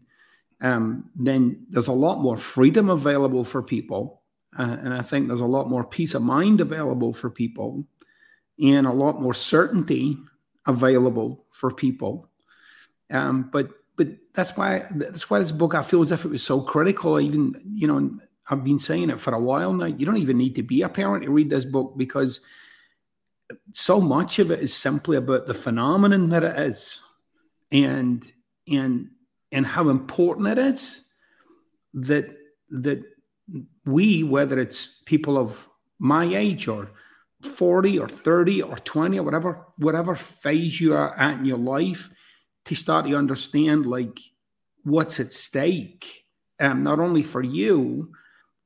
um, 0.62 1.10
then 1.16 1.66
there's 1.70 1.88
a 1.88 1.94
lot 1.94 2.22
more 2.22 2.38
freedom 2.38 2.90
available 2.90 3.44
for 3.44 3.62
people 3.62 4.22
uh, 4.58 4.78
and 4.82 4.94
i 4.94 5.02
think 5.02 5.28
there's 5.28 5.40
a 5.40 5.46
lot 5.46 5.70
more 5.70 5.86
peace 5.86 6.14
of 6.14 6.22
mind 6.22 6.62
available 6.62 7.14
for 7.14 7.30
people 7.30 7.86
and 8.62 8.88
a 8.88 8.92
lot 8.92 9.22
more 9.22 9.34
certainty 9.34 10.18
available 10.66 11.46
for 11.52 11.72
people 11.72 12.30
um, 13.12 13.50
but 13.52 13.70
but 13.96 14.08
that's 14.34 14.58
why 14.58 14.86
that's 14.92 15.30
why 15.30 15.40
this 15.40 15.52
book 15.52 15.76
i 15.76 15.84
feel 15.84 16.02
as 16.02 16.12
if 16.12 16.26
it 16.26 16.30
was 16.30 16.44
so 16.44 16.62
critical 16.62 17.20
even 17.20 17.60
you 17.74 17.88
know 17.88 18.18
I've 18.50 18.64
been 18.64 18.80
saying 18.80 19.10
it 19.10 19.20
for 19.20 19.34
a 19.34 19.40
while 19.40 19.74
now. 19.74 19.86
You 19.86 20.06
don't 20.06 20.18
even 20.18 20.38
need 20.38 20.56
to 20.56 20.64
be 20.64 20.82
a 20.82 20.90
parent 20.90 21.24
to 21.24 21.32
read 21.32 21.50
this 21.50 21.66
book 21.66 21.94
because 21.98 22.42
so 23.72 24.02
much 24.02 24.40
of 24.40 24.52
it 24.52 24.60
is 24.60 24.74
simply 24.74 25.18
about 25.18 25.48
the 25.48 25.54
phenomenon 25.54 26.30
that 26.30 26.44
it 26.44 26.58
is 26.60 27.02
and 27.74 28.32
and 28.68 29.10
and 29.52 29.66
how 29.66 29.90
important 29.90 30.48
it 30.48 30.58
is 30.58 31.06
that 31.94 32.30
that 32.70 33.04
we 33.86 34.24
whether 34.24 34.58
it's 34.58 35.02
people 35.06 35.38
of 35.38 35.68
my 36.00 36.24
age 36.24 36.70
or 36.70 36.90
40 37.44 38.00
or 38.00 38.08
30 38.08 38.62
or 38.62 38.78
20 38.78 39.20
or 39.20 39.24
whatever 39.24 39.68
whatever 39.78 40.16
phase 40.16 40.80
you 40.80 40.96
are 40.96 41.20
at 41.20 41.40
in 41.40 41.46
your 41.46 41.58
life 41.58 42.10
to 42.66 42.76
start 42.76 43.06
to 43.06 43.18
understand 43.18 43.86
like 43.86 44.20
what's 44.84 45.20
at 45.20 45.34
stake 45.34 46.26
um, 46.62 46.84
not 46.84 47.00
only 47.00 47.22
for 47.22 47.44
you 47.44 48.14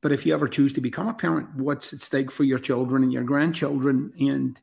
but 0.02 0.12
if 0.12 0.26
you 0.26 0.34
ever 0.34 0.48
choose 0.48 0.74
to 0.74 0.82
become 0.82 1.08
a 1.08 1.13
parent, 1.13 1.56
what's 1.56 1.91
at 1.93 2.02
stake 2.02 2.32
for 2.32 2.43
your 2.43 2.60
children 2.60 3.04
and 3.04 3.12
your 3.12 3.24
grandchildren? 3.24 4.13
And, 4.20 4.60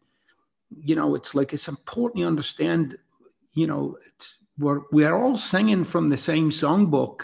you 0.71 0.95
know, 0.95 1.15
it's 1.15 1.35
like 1.35 1.53
it's 1.53 1.69
important 1.69 2.23
to 2.23 2.27
understand, 2.27 2.97
you 3.55 3.67
know, 3.67 3.97
we're, 4.59 4.83
we're 4.93 5.15
all 5.15 5.39
singing 5.39 5.85
from 5.85 6.09
the 6.09 6.19
same 6.19 6.51
songbook, 6.51 7.23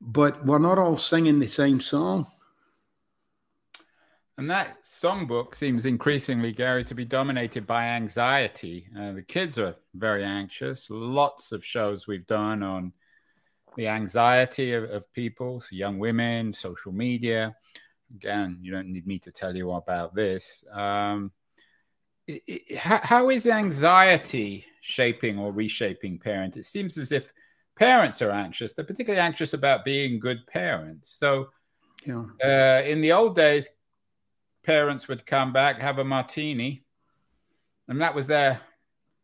but 0.00 0.44
we're 0.44 0.58
not 0.58 0.78
all 0.78 0.96
singing 0.96 1.38
the 1.38 1.48
same 1.48 1.80
song. 1.80 2.26
And 4.38 4.50
that 4.50 4.82
songbook 4.82 5.54
seems 5.54 5.84
increasingly, 5.84 6.52
Gary, 6.52 6.82
to 6.84 6.94
be 6.94 7.04
dominated 7.04 7.66
by 7.66 7.84
anxiety. 7.84 8.88
Uh, 8.98 9.12
the 9.12 9.22
kids 9.22 9.58
are 9.58 9.76
very 9.94 10.24
anxious. 10.24 10.88
Lots 10.88 11.52
of 11.52 11.62
shows 11.62 12.06
we've 12.06 12.26
done 12.26 12.62
on 12.62 12.94
the 13.76 13.88
anxiety 13.88 14.72
of, 14.72 14.84
of 14.84 15.12
people, 15.12 15.60
so 15.60 15.68
young 15.76 15.98
women, 15.98 16.54
social 16.54 16.90
media. 16.90 17.54
Again, 18.14 18.58
you 18.62 18.72
don't 18.72 18.88
need 18.88 19.06
me 19.06 19.18
to 19.18 19.30
tell 19.30 19.54
you 19.54 19.72
about 19.72 20.14
this. 20.14 20.64
Um, 20.72 21.30
how, 22.76 23.00
how 23.02 23.30
is 23.30 23.46
anxiety 23.46 24.64
shaping 24.80 25.38
or 25.38 25.52
reshaping 25.52 26.18
parents? 26.18 26.56
It 26.56 26.66
seems 26.66 26.98
as 26.98 27.12
if 27.12 27.32
parents 27.76 28.22
are 28.22 28.30
anxious. 28.30 28.72
They're 28.72 28.84
particularly 28.84 29.20
anxious 29.20 29.52
about 29.52 29.84
being 29.84 30.20
good 30.20 30.46
parents. 30.46 31.16
So, 31.18 31.48
yeah. 32.06 32.24
uh, 32.42 32.82
in 32.84 33.00
the 33.00 33.12
old 33.12 33.36
days, 33.36 33.68
parents 34.64 35.08
would 35.08 35.26
come 35.26 35.52
back, 35.52 35.80
have 35.80 35.98
a 35.98 36.04
martini, 36.04 36.84
and 37.88 38.00
that 38.00 38.14
was 38.14 38.26
their 38.26 38.60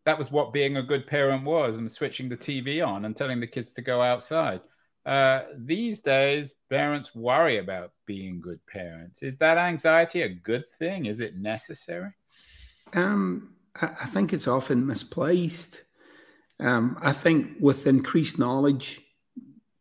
that 0.05 0.16
was 0.16 0.31
what 0.31 0.53
being 0.53 0.77
a 0.77 0.83
good 0.83 1.07
parent 1.07 1.45
was 1.45 1.79
and 1.79 1.90
switching 1.90 2.29
the 2.29 2.37
TV 2.37 2.87
on 2.87 3.05
and 3.05 3.16
telling 3.16 3.40
the 3.40 3.47
kids 3.47 3.73
to 3.73 3.83
go 3.83 4.01
outside. 4.01 4.61
Uh, 5.05 5.42
these 5.57 6.01
days, 6.01 6.55
parents 6.71 7.14
worry 7.14 7.59
about 7.59 7.92
being 8.07 8.40
good 8.40 8.61
parents. 8.66 9.23
Is 9.23 9.37
that 9.38 9.59
anxiety 9.59 10.23
a 10.23 10.29
good 10.29 10.64
thing? 10.79 11.07
Is 11.07 11.19
it 11.19 11.37
necessary? 11.37 12.11
Um, 12.92 13.53
I 13.81 14.07
think 14.07 14.33
it's 14.33 14.49
often 14.49 14.87
misplaced. 14.87 15.83
Um, 16.59 16.99
I 17.03 17.12
think 17.12 17.57
with 17.61 17.87
increased 17.87 18.38
knowledge 18.38 19.01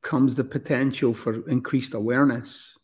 comes 0.02 0.36
the 0.36 0.44
potential 0.44 1.14
for 1.14 1.48
increased 1.50 1.94
awareness. 1.94 2.78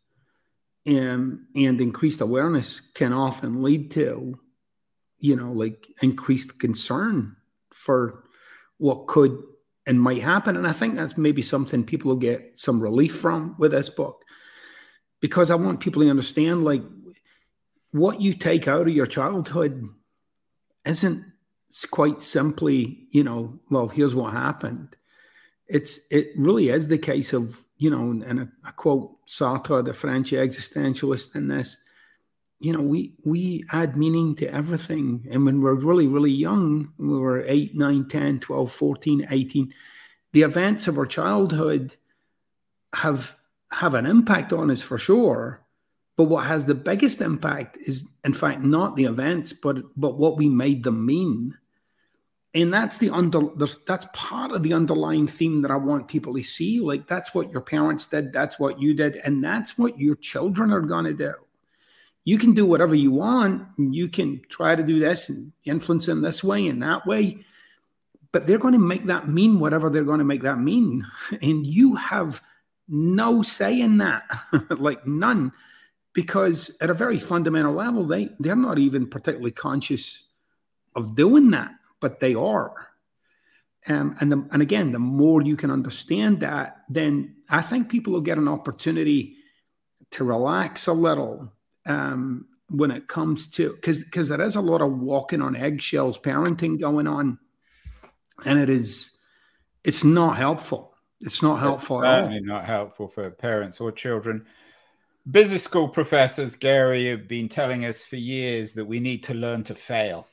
Um, 0.88 1.48
and 1.56 1.80
increased 1.80 2.22
awareness 2.22 2.80
can 2.80 3.14
often 3.14 3.62
lead 3.62 3.92
to 3.92 4.40
you 5.22 5.36
know, 5.36 5.52
like 5.54 5.88
increased 6.02 6.60
concern 6.60 7.38
for 7.70 8.24
what 8.78 9.08
could 9.08 9.38
and 9.86 10.02
might 10.02 10.22
happen. 10.22 10.58
And 10.58 10.68
I 10.68 10.74
think 10.74 10.96
that's 10.96 11.18
maybe 11.18 11.42
something 11.42 11.86
people 11.86 12.10
will 12.10 12.18
get 12.18 12.60
some 12.60 12.82
relief 12.82 13.16
from 13.16 13.56
with 13.58 13.72
this 13.72 13.90
book. 13.90 14.24
Because 15.22 15.52
I 15.52 15.56
want 15.56 15.80
people 15.80 16.02
to 16.02 16.10
understand 16.10 16.66
like 16.66 16.82
what 17.92 18.20
you 18.20 18.34
take 18.34 18.68
out 18.68 18.88
of 18.88 18.96
your 18.96 19.06
childhood 19.06 19.88
isn't 20.86 21.26
quite 21.90 22.22
simply, 22.22 23.08
you 23.12 23.24
know, 23.24 23.60
well, 23.70 23.88
here's 23.88 24.16
what 24.16 24.34
happened. 24.34 24.96
It's 25.68 26.00
it 26.10 26.32
really 26.36 26.70
is 26.70 26.88
the 26.88 26.98
case 26.98 27.34
of, 27.34 27.64
you 27.78 27.90
know, 27.90 28.24
and 28.26 28.52
I 28.64 28.72
quote 28.72 29.26
Sartre, 29.26 29.84
the 29.86 29.94
French 29.94 30.32
existentialist, 30.32 31.36
in 31.36 31.48
this 31.48 31.78
you 32.62 32.72
know, 32.72 32.82
we 32.82 33.14
we 33.26 33.66
add 33.72 33.98
meaning 33.98 34.36
to 34.36 34.54
everything. 34.54 35.28
And 35.32 35.46
when 35.46 35.62
we're 35.62 35.74
really, 35.74 36.08
really 36.08 36.32
young, 36.32 36.94
we 36.98 37.18
were 37.18 37.44
8, 37.46 37.76
9, 37.76 38.08
10, 38.08 38.40
12, 38.40 38.72
14, 38.72 39.28
18, 39.30 39.74
the 40.34 40.44
events 40.44 40.88
of 40.88 40.98
our 40.98 41.08
childhood 41.08 41.96
have 42.94 43.36
have 43.72 43.96
an 43.96 44.06
impact 44.06 44.54
on 44.54 44.70
us 44.70 44.84
for 44.84 45.00
sure. 45.00 45.66
But 46.18 46.26
what 46.26 46.46
has 46.46 46.66
the 46.66 46.76
biggest 46.76 47.22
impact 47.22 47.78
is, 47.78 48.08
in 48.24 48.34
fact, 48.34 48.62
not 48.62 48.96
the 48.96 49.06
events, 49.06 49.54
but 49.54 49.78
but 49.96 50.18
what 50.18 50.38
we 50.38 50.50
made 50.50 50.84
them 50.84 51.06
mean. 51.06 51.58
And 52.54 52.74
that's 52.74 52.98
the 52.98 53.10
under 53.10 53.42
that's 53.88 54.06
part 54.14 54.52
of 54.52 54.62
the 54.62 54.74
underlying 54.74 55.28
theme 55.28 55.62
that 55.62 55.72
I 55.72 55.78
want 55.78 56.10
people 56.10 56.34
to 56.36 56.44
see. 56.44 56.80
Like 56.80 57.08
that's 57.08 57.34
what 57.34 57.52
your 57.52 57.62
parents 57.62 58.08
did, 58.08 58.34
that's 58.34 58.60
what 58.60 58.80
you 58.80 58.94
did, 58.94 59.16
and 59.18 59.44
that's 59.44 59.78
what 59.78 59.98
your 59.98 60.16
children 60.16 60.72
are 60.72 60.82
gonna 60.82 61.14
do 61.14 61.34
you 62.24 62.38
can 62.38 62.54
do 62.54 62.66
whatever 62.66 62.96
you 62.96 63.12
want. 63.12 63.68
and 63.78 63.96
You 63.96 64.08
can 64.08 64.42
try 64.50 64.76
to 64.76 64.84
do 64.84 65.00
this 65.00 65.30
and 65.30 65.52
influence 65.66 66.06
them 66.06 66.22
this 66.22 66.44
way 66.44 66.68
and 66.68 66.82
that 66.84 67.06
way. 67.06 67.40
But 68.32 68.48
they're 68.48 68.60
to 68.74 68.80
make 68.80 69.08
that 69.08 69.28
mean 69.28 69.60
whatever 69.60 69.90
they're 69.90 70.04
to 70.20 70.24
make 70.24 70.44
that 70.44 70.60
mean. 70.60 71.06
And 71.42 71.66
you 71.66 71.96
have 71.96 72.42
no 72.88 73.42
say 73.42 73.80
in 73.80 73.98
that, 73.98 74.24
like 74.70 75.06
none, 75.08 75.52
because 76.14 76.76
at 76.82 76.90
a 76.90 76.94
very 76.94 77.20
fundamental 77.20 77.74
level, 77.74 78.06
they, 78.06 78.30
they're 78.40 78.56
not 78.56 78.78
even 78.78 79.08
particularly 79.08 79.52
conscious 79.52 80.24
of 80.96 81.16
doing 81.16 81.52
that, 81.52 81.72
but 82.00 82.20
they 82.20 82.36
are. 82.36 82.74
Um, 83.88 84.16
and, 84.20 84.32
the, 84.32 84.48
and 84.52 84.62
again, 84.62 84.92
the 84.92 85.00
more 85.00 85.42
you 85.42 85.56
can 85.56 85.72
understand 85.72 86.42
that, 86.42 86.84
then 86.90 87.38
I 87.50 87.62
think 87.62 87.90
people 87.90 88.14
will 88.14 88.22
get 88.22 88.38
an 88.38 88.48
opportunity 88.48 89.38
to 90.12 90.24
relax 90.24 90.88
a 90.88 90.94
little 90.94 91.52
um, 91.86 92.48
when 92.70 92.92
it 92.92 93.08
comes 93.08 93.50
to 93.52 93.74
because 93.74 94.04
because 94.04 94.30
there 94.30 94.42
is 94.42 94.56
a 94.56 94.62
lot 94.62 94.82
of 94.82 95.00
walking 95.00 95.42
on 95.42 95.56
eggshells 95.56 96.18
parenting 96.18 96.80
going 96.80 97.08
on, 97.08 97.40
and 98.46 98.60
it 98.60 98.70
is 98.70 99.18
it's 99.84 100.04
not 100.04 100.38
helpful. 100.38 100.94
It's 101.22 101.42
not 101.42 101.60
helpful 101.60 102.02
it's 102.02 102.08
certainly 102.08 102.42
not 102.42 102.66
helpful 102.66 103.08
for 103.08 103.30
parents 103.30 103.80
or 103.80 103.92
children. 103.92 104.46
Business 105.30 105.64
school 105.64 105.88
professors, 105.88 106.56
Gary, 106.56 107.06
have 107.06 107.28
been 107.28 107.48
telling 107.48 107.86
us 107.86 108.04
for 108.04 108.16
years 108.16 108.74
that 108.74 108.86
we 108.86 109.00
need 109.00 109.24
to 109.24 109.36
learn 109.36 109.64
to 109.66 109.76
fail 109.76 110.28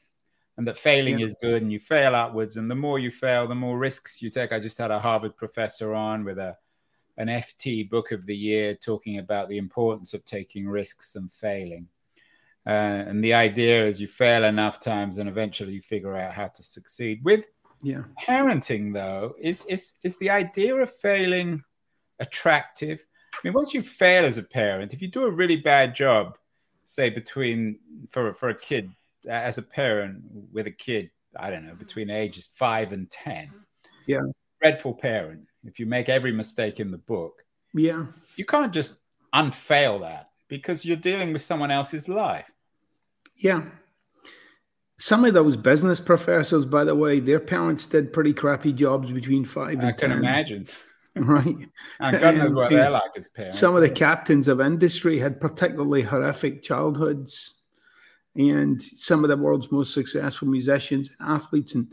and 0.56 0.66
that 0.66 0.78
failing 0.78 1.18
yeah. 1.18 1.26
is 1.26 1.36
good 1.42 1.62
and 1.62 1.70
you 1.72 1.78
fail 1.78 2.14
outwards. 2.14 2.56
And 2.56 2.70
the 2.70 2.74
more 2.74 2.98
you 2.98 3.10
fail, 3.10 3.46
the 3.46 3.54
more 3.54 3.78
risks 3.78 4.22
you 4.22 4.30
take. 4.30 4.50
I 4.50 4.58
just 4.58 4.78
had 4.78 4.90
a 4.90 4.98
Harvard 4.98 5.36
professor 5.36 5.94
on 5.94 6.24
with 6.24 6.38
a 6.38 6.56
an 7.18 7.28
FT 7.28 7.90
book 7.90 8.12
of 8.12 8.24
the 8.26 8.36
year 8.36 8.74
talking 8.74 9.18
about 9.18 9.48
the 9.48 9.58
importance 9.58 10.14
of 10.14 10.24
taking 10.24 10.68
risks 10.68 11.16
and 11.16 11.30
failing. 11.32 11.88
Uh, 12.66 13.04
and 13.08 13.24
the 13.24 13.34
idea 13.34 13.84
is 13.84 14.00
you 14.00 14.06
fail 14.06 14.44
enough 14.44 14.78
times 14.78 15.18
and 15.18 15.28
eventually 15.28 15.72
you 15.72 15.80
figure 15.80 16.16
out 16.16 16.32
how 16.32 16.46
to 16.46 16.62
succeed. 16.62 17.22
With 17.24 17.46
yeah. 17.82 18.02
parenting, 18.20 18.94
though, 18.94 19.34
is, 19.38 19.66
is, 19.66 19.94
is 20.04 20.16
the 20.18 20.30
idea 20.30 20.76
of 20.76 20.92
failing 20.98 21.62
attractive? 22.20 23.04
I 23.38 23.48
mean, 23.48 23.54
once 23.54 23.72
you 23.72 23.82
fail 23.82 24.24
as 24.24 24.38
a 24.38 24.42
parent, 24.42 24.92
if 24.92 25.00
you 25.00 25.08
do 25.08 25.24
a 25.24 25.30
really 25.30 25.56
bad 25.56 25.94
job, 25.94 26.36
say 26.84 27.10
between 27.10 27.78
for 28.10 28.34
for 28.34 28.48
a 28.48 28.54
kid 28.54 28.92
as 29.28 29.58
a 29.58 29.62
parent 29.62 30.22
with 30.52 30.66
a 30.66 30.72
kid, 30.72 31.10
I 31.36 31.50
don't 31.50 31.66
know, 31.66 31.74
between 31.74 32.10
ages 32.10 32.48
five 32.52 32.92
and 32.92 33.10
ten, 33.10 33.50
yeah, 34.06 34.22
dreadful 34.60 34.94
parent 34.94 35.48
if 35.64 35.78
you 35.78 35.86
make 35.86 36.08
every 36.08 36.32
mistake 36.32 36.80
in 36.80 36.90
the 36.90 36.98
book, 36.98 37.44
yeah, 37.74 38.06
you 38.36 38.44
can't 38.44 38.72
just 38.72 38.94
unfail 39.32 40.00
that 40.00 40.30
because 40.48 40.84
you're 40.84 40.96
dealing 40.96 41.32
with 41.32 41.42
someone 41.42 41.70
else's 41.70 42.08
life. 42.08 42.50
Yeah. 43.36 43.64
Some 45.00 45.24
of 45.24 45.32
those 45.32 45.56
business 45.56 46.00
professors, 46.00 46.64
by 46.64 46.82
the 46.82 46.94
way, 46.94 47.20
their 47.20 47.38
parents 47.38 47.86
did 47.86 48.12
pretty 48.12 48.32
crappy 48.32 48.72
jobs 48.72 49.12
between 49.12 49.44
five 49.44 49.74
and 49.74 49.84
I 49.84 49.92
can 49.92 50.10
10. 50.10 50.18
imagine. 50.18 50.66
Right. 51.26 51.68
And 52.00 52.20
God 52.20 52.36
knows 52.36 52.54
what 52.54 52.70
they're 52.70 52.90
like 52.90 53.10
as 53.16 53.28
parents. 53.28 53.58
Some 53.58 53.74
of 53.74 53.82
the 53.82 53.90
captains 53.90 54.48
of 54.48 54.60
industry 54.60 55.18
had 55.18 55.40
particularly 55.40 56.02
horrific 56.02 56.62
childhoods. 56.62 57.54
And 58.36 58.80
some 58.80 59.24
of 59.24 59.30
the 59.30 59.36
world's 59.36 59.72
most 59.72 59.92
successful 59.92 60.48
musicians 60.48 61.10
and 61.18 61.30
athletes. 61.30 61.74
And 61.74 61.92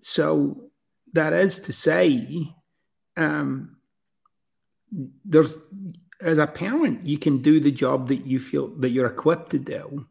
so 0.00 0.70
that 1.12 1.32
is 1.32 1.60
to 1.60 1.72
say 1.72 2.48
um, 3.16 3.76
there's 5.24 5.56
as 6.20 6.38
a 6.38 6.46
parent, 6.46 7.06
you 7.06 7.18
can 7.18 7.42
do 7.42 7.60
the 7.60 7.70
job 7.70 8.08
that 8.08 8.26
you 8.26 8.38
feel 8.38 8.68
that 8.78 8.90
you're 8.90 9.06
equipped 9.06 9.50
to 9.50 9.58
do. 9.58 10.06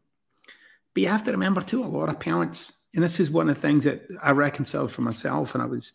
But 0.94 1.02
you 1.02 1.08
have 1.08 1.24
to 1.24 1.32
remember 1.32 1.60
too, 1.60 1.84
a 1.84 1.86
lot 1.86 2.08
of 2.08 2.18
parents, 2.18 2.72
and 2.94 3.04
this 3.04 3.20
is 3.20 3.30
one 3.30 3.48
of 3.48 3.56
the 3.56 3.60
things 3.60 3.84
that 3.84 4.06
I 4.22 4.30
reconciled 4.30 4.90
for 4.90 5.02
myself, 5.02 5.54
and 5.54 5.62
I 5.62 5.66
was 5.66 5.92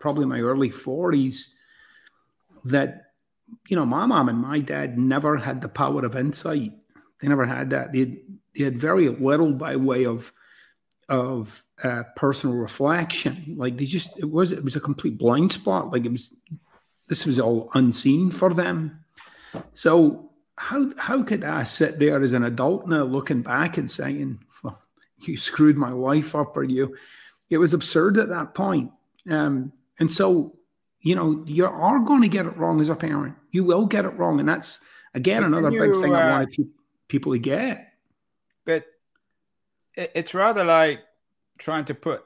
probably 0.00 0.24
in 0.24 0.28
my 0.28 0.40
early 0.40 0.70
40s, 0.70 1.54
that 2.64 3.12
you 3.68 3.76
know, 3.76 3.86
my 3.86 4.06
mom 4.06 4.28
and 4.28 4.38
my 4.38 4.58
dad 4.58 4.98
never 4.98 5.36
had 5.36 5.60
the 5.60 5.68
power 5.68 6.04
of 6.04 6.16
insight. 6.16 6.72
They 7.20 7.28
never 7.28 7.46
had 7.46 7.70
that. 7.70 7.92
They 7.92 8.22
they 8.56 8.64
had 8.64 8.78
very 8.78 9.08
little 9.08 9.52
by 9.52 9.76
way 9.76 10.04
of 10.06 10.32
of 11.08 11.64
uh, 11.82 12.04
personal 12.16 12.56
reflection. 12.56 13.54
Like 13.56 13.76
they 13.76 13.86
just 13.86 14.18
it 14.18 14.30
was 14.30 14.52
it 14.52 14.64
was 14.64 14.76
a 14.76 14.80
complete 14.80 15.18
blind 15.18 15.52
spot. 15.52 15.92
Like 15.92 16.04
it 16.04 16.12
was 16.12 16.34
this 17.08 17.26
was 17.26 17.38
all 17.38 17.70
unseen 17.74 18.30
for 18.30 18.52
them. 18.54 19.04
So 19.74 20.30
how 20.56 20.92
how 20.96 21.22
could 21.22 21.44
I 21.44 21.64
sit 21.64 21.98
there 21.98 22.22
as 22.22 22.32
an 22.32 22.44
adult 22.44 22.86
now 22.88 23.04
looking 23.04 23.42
back 23.42 23.76
and 23.76 23.90
saying, 23.90 24.40
"Well, 24.62 24.80
you 25.20 25.36
screwed 25.36 25.76
my 25.76 25.90
life 25.90 26.34
up," 26.34 26.56
or 26.56 26.64
you? 26.64 26.96
It 27.50 27.58
was 27.58 27.74
absurd 27.74 28.18
at 28.18 28.30
that 28.30 28.54
point. 28.54 28.92
Um, 29.30 29.72
and 29.98 30.10
so 30.10 30.56
you 31.02 31.14
know 31.14 31.42
you 31.46 31.66
are 31.66 31.98
going 32.00 32.22
to 32.22 32.28
get 32.28 32.46
it 32.46 32.56
wrong 32.56 32.80
as 32.80 32.88
a 32.88 32.96
parent. 32.96 33.34
You 33.50 33.64
will 33.64 33.86
get 33.86 34.04
it 34.04 34.16
wrong, 34.16 34.40
and 34.40 34.48
that's 34.48 34.80
again 35.14 35.44
another 35.44 35.70
you, 35.70 35.80
big 35.80 36.00
thing 36.00 36.14
uh, 36.14 36.18
I 36.18 36.30
want 36.30 36.56
people 37.08 37.32
to 37.32 37.38
get. 37.38 37.92
But 38.64 38.86
it's 39.94 40.32
rather 40.32 40.64
like 40.64 41.00
trying 41.58 41.84
to 41.86 41.94
put 41.94 42.24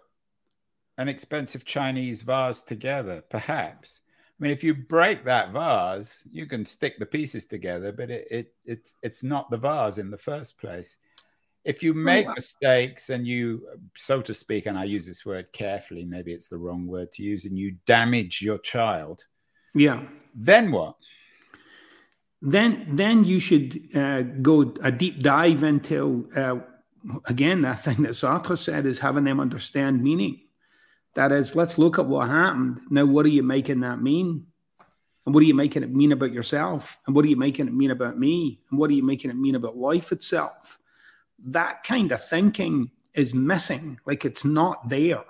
an 0.99 1.09
expensive 1.09 1.65
Chinese 1.65 2.23
vase 2.23 2.61
together, 2.61 3.23
perhaps. 3.29 4.01
I 4.39 4.43
mean, 4.43 4.53
if 4.53 4.63
you 4.63 4.75
break 4.75 5.25
that 5.25 5.53
vase, 5.53 6.23
you 6.31 6.47
can 6.47 6.67
stick 6.67 6.99
the 6.99 7.07
pieces 7.07 7.47
together, 7.47 7.93
but 7.93 8.11
it, 8.11 8.29
it 8.31 8.55
it's 8.65 8.97
it's 9.03 9.23
not 9.23 9.51
the 9.51 9.57
vase 9.57 9.99
in 9.99 10.11
the 10.11 10.19
first 10.19 10.59
place. 10.59 10.99
If 11.67 11.83
you 11.83 11.93
make 11.95 12.29
oh, 12.29 12.33
mistakes 12.35 13.11
and 13.11 13.27
you, 13.27 13.67
so 13.97 14.23
to 14.23 14.33
speak, 14.33 14.67
and 14.67 14.79
I 14.79 14.85
use 14.85 15.07
this 15.07 15.27
word 15.27 15.53
carefully, 15.53 16.05
maybe 16.05 16.33
it's 16.33 16.49
the 16.49 16.57
wrong 16.57 16.87
word 16.87 17.11
to 17.13 17.23
use, 17.23 17.45
and 17.45 17.59
you 17.59 17.77
damage 17.87 18.41
your 18.41 18.59
child, 18.59 19.25
yeah, 19.75 20.05
then 20.35 20.71
what? 20.71 20.97
Then 22.41 22.87
then 22.93 23.25
you 23.25 23.41
should 23.41 23.89
uh, 23.95 24.23
go 24.23 24.75
a 24.83 24.93
deep 24.93 25.23
dive 25.23 25.65
into 25.65 26.31
uh, 26.37 26.57
again, 27.25 27.63
that 27.63 27.81
thing 27.81 28.03
that 28.03 28.13
Sartre 28.13 28.57
said 28.57 28.87
is 28.87 28.99
having 28.99 29.25
them 29.25 29.41
understand 29.41 30.03
meaning. 30.03 30.41
That 31.15 31.33
is, 31.33 31.57
let's 31.57 31.79
look 31.79 31.99
at 31.99 32.07
what 32.07 32.29
happened. 32.29 32.81
Now, 32.91 33.07
what 33.07 33.25
are 33.27 33.31
you 33.31 33.43
making 33.43 33.81
that 33.81 34.03
mean? 34.03 34.47
And 35.25 35.35
what 35.35 35.43
are 35.43 35.47
you 35.47 35.55
making 35.55 35.83
it 35.83 35.91
mean 35.91 36.13
about 36.13 36.33
yourself? 36.33 36.99
And 37.07 37.17
what 37.17 37.25
are 37.25 37.29
you 37.29 37.37
making 37.37 37.67
it 37.67 37.75
mean 37.75 37.91
about 37.91 38.19
me? 38.19 38.61
And 38.71 38.79
what 38.79 38.91
are 38.91 38.95
you 38.95 39.03
making 39.03 39.31
it 39.31 39.37
mean 39.37 39.55
about 39.55 39.77
life 39.77 40.13
itself? 40.13 40.79
That 41.45 41.85
kind 41.85 42.13
of 42.13 42.23
thinking 42.23 42.91
is 43.15 43.35
missing, 43.35 43.99
like 44.07 44.25
it's 44.25 44.45
not 44.45 44.89
there. 44.89 45.25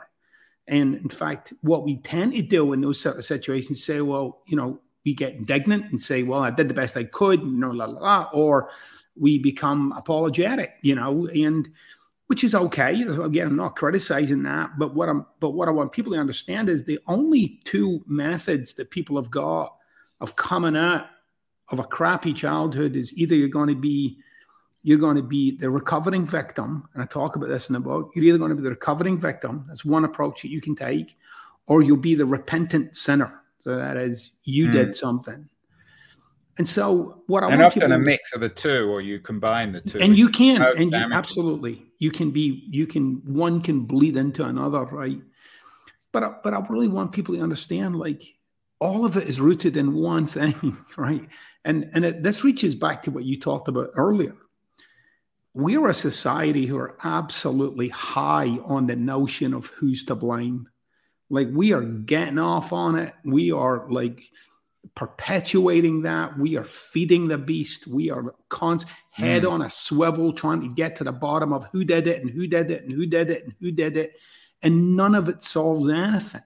And 0.68 0.96
in 0.96 1.08
fact, 1.08 1.52
what 1.60 1.84
we 1.84 1.98
tend 1.98 2.34
to 2.34 2.42
do 2.42 2.72
in 2.72 2.80
those 2.80 3.00
sort 3.00 3.16
of 3.16 3.24
situations 3.24 3.84
say, 3.84 4.00
well, 4.00 4.42
you 4.46 4.56
know, 4.56 4.80
we 5.04 5.14
get 5.14 5.34
indignant 5.34 5.92
and 5.92 6.02
say, 6.02 6.24
well, 6.24 6.40
I 6.40 6.50
did 6.50 6.68
the 6.68 6.74
best 6.74 6.96
I 6.96 7.04
could, 7.04 7.40
you 7.40 7.56
know, 7.58 7.70
la 7.70 7.84
la 7.84 8.00
la, 8.00 8.28
or 8.32 8.70
we 9.14 9.38
become 9.38 9.92
apologetic, 9.92 10.74
you 10.82 10.96
know, 10.96 11.28
and 11.28 11.68
which 12.26 12.42
is 12.42 12.56
okay. 12.56 13.02
Again, 13.02 13.46
I'm 13.46 13.56
not 13.56 13.76
criticizing 13.76 14.42
that, 14.42 14.70
but 14.78 14.94
what 14.94 15.08
I'm 15.08 15.24
but 15.38 15.50
what 15.50 15.68
I 15.68 15.70
want 15.70 15.92
people 15.92 16.12
to 16.12 16.18
understand 16.18 16.68
is 16.68 16.84
the 16.84 16.98
only 17.06 17.60
two 17.64 18.02
methods 18.08 18.74
that 18.74 18.90
people 18.90 19.16
have 19.16 19.30
got 19.30 19.76
of 20.20 20.34
coming 20.34 20.76
out 20.76 21.06
of 21.68 21.78
a 21.78 21.84
crappy 21.84 22.32
childhood 22.32 22.96
is 22.96 23.12
either 23.14 23.34
you're 23.36 23.48
going 23.48 23.68
to 23.68 23.80
be 23.80 24.18
you're 24.86 24.98
going 24.98 25.16
to 25.16 25.22
be 25.22 25.50
the 25.50 25.68
recovering 25.68 26.24
victim, 26.24 26.88
and 26.94 27.02
I 27.02 27.06
talk 27.06 27.34
about 27.34 27.48
this 27.48 27.68
in 27.68 27.72
the 27.72 27.80
book. 27.80 28.12
You're 28.14 28.24
either 28.26 28.38
going 28.38 28.50
to 28.50 28.54
be 28.54 28.62
the 28.62 28.70
recovering 28.70 29.18
victim. 29.18 29.64
That's 29.66 29.84
one 29.84 30.04
approach 30.04 30.42
that 30.42 30.48
you 30.48 30.60
can 30.60 30.76
take, 30.76 31.18
or 31.66 31.82
you'll 31.82 31.96
be 31.96 32.14
the 32.14 32.24
repentant 32.24 32.94
sinner. 32.94 33.42
So 33.64 33.74
that 33.74 33.96
is, 33.96 34.30
you 34.44 34.68
Mm. 34.68 34.72
did 34.72 34.94
something. 34.94 35.48
And 36.58 36.68
so, 36.68 37.24
what 37.26 37.42
I 37.42 37.48
and 37.48 37.58
want 37.58 37.76
often 37.76 37.90
a 37.90 37.98
mix 37.98 38.32
of 38.32 38.40
the 38.40 38.48
two, 38.48 38.88
or 38.88 39.00
you 39.00 39.18
combine 39.18 39.72
the 39.72 39.80
two. 39.80 39.98
and 39.98 40.16
you 40.16 40.28
can 40.28 40.62
and 40.62 40.92
you, 40.92 41.12
absolutely 41.12 41.84
you 41.98 42.12
can 42.12 42.30
be 42.30 42.64
you 42.70 42.86
can 42.86 43.20
one 43.24 43.60
can 43.60 43.80
bleed 43.80 44.16
into 44.16 44.44
another 44.44 44.84
right 44.84 45.20
but 46.12 46.22
I- 46.22 46.34
but 46.44 46.54
i 46.54 46.60
really 46.68 46.88
want 46.88 47.10
people 47.12 47.34
to 47.34 47.40
understand 47.42 47.96
like 47.98 48.22
all 48.78 49.04
of 49.04 49.16
it 49.16 49.26
is 49.28 49.40
rooted 49.40 49.76
in 49.76 49.94
one 49.94 50.26
thing 50.38 50.76
right 50.96 51.26
and 51.64 51.90
and 51.94 52.04
it, 52.04 52.22
this 52.22 52.44
reaches 52.44 52.74
back 52.76 53.02
to 53.02 53.10
what 53.10 53.24
you 53.24 53.38
talked 53.40 53.68
about 53.68 53.90
earlier 53.96 54.36
we're 55.56 55.88
a 55.88 55.94
society 55.94 56.66
who 56.66 56.76
are 56.78 56.96
absolutely 57.02 57.88
high 57.88 58.58
on 58.64 58.86
the 58.86 58.96
notion 58.96 59.54
of 59.54 59.66
who's 59.66 60.04
to 60.04 60.14
blame 60.14 60.68
like 61.30 61.48
we 61.52 61.72
are 61.72 61.82
getting 61.82 62.38
off 62.38 62.72
on 62.72 62.96
it 62.96 63.14
we 63.24 63.50
are 63.50 63.90
like 63.90 64.20
perpetuating 64.94 66.02
that. 66.02 66.38
We 66.38 66.56
are 66.56 66.64
feeding 66.64 67.28
the 67.28 67.38
beast. 67.38 67.86
We 67.86 68.10
are 68.10 68.34
const- 68.48 68.86
head 69.10 69.42
Mm. 69.42 69.50
on 69.50 69.62
a 69.62 69.70
swivel 69.70 70.32
trying 70.32 70.60
to 70.62 70.74
get 70.74 70.96
to 70.96 71.04
the 71.04 71.12
bottom 71.12 71.52
of 71.52 71.66
who 71.72 71.84
did 71.84 72.06
it 72.06 72.20
and 72.22 72.30
who 72.30 72.46
did 72.46 72.70
it 72.70 72.84
and 72.84 72.92
who 72.92 73.06
did 73.06 73.30
it 73.30 73.44
and 73.44 73.54
who 73.60 73.70
did 73.70 73.96
it. 73.96 74.14
And 74.62 74.96
none 74.96 75.14
of 75.14 75.28
it 75.28 75.44
solves 75.44 75.88
anything. 75.88 76.42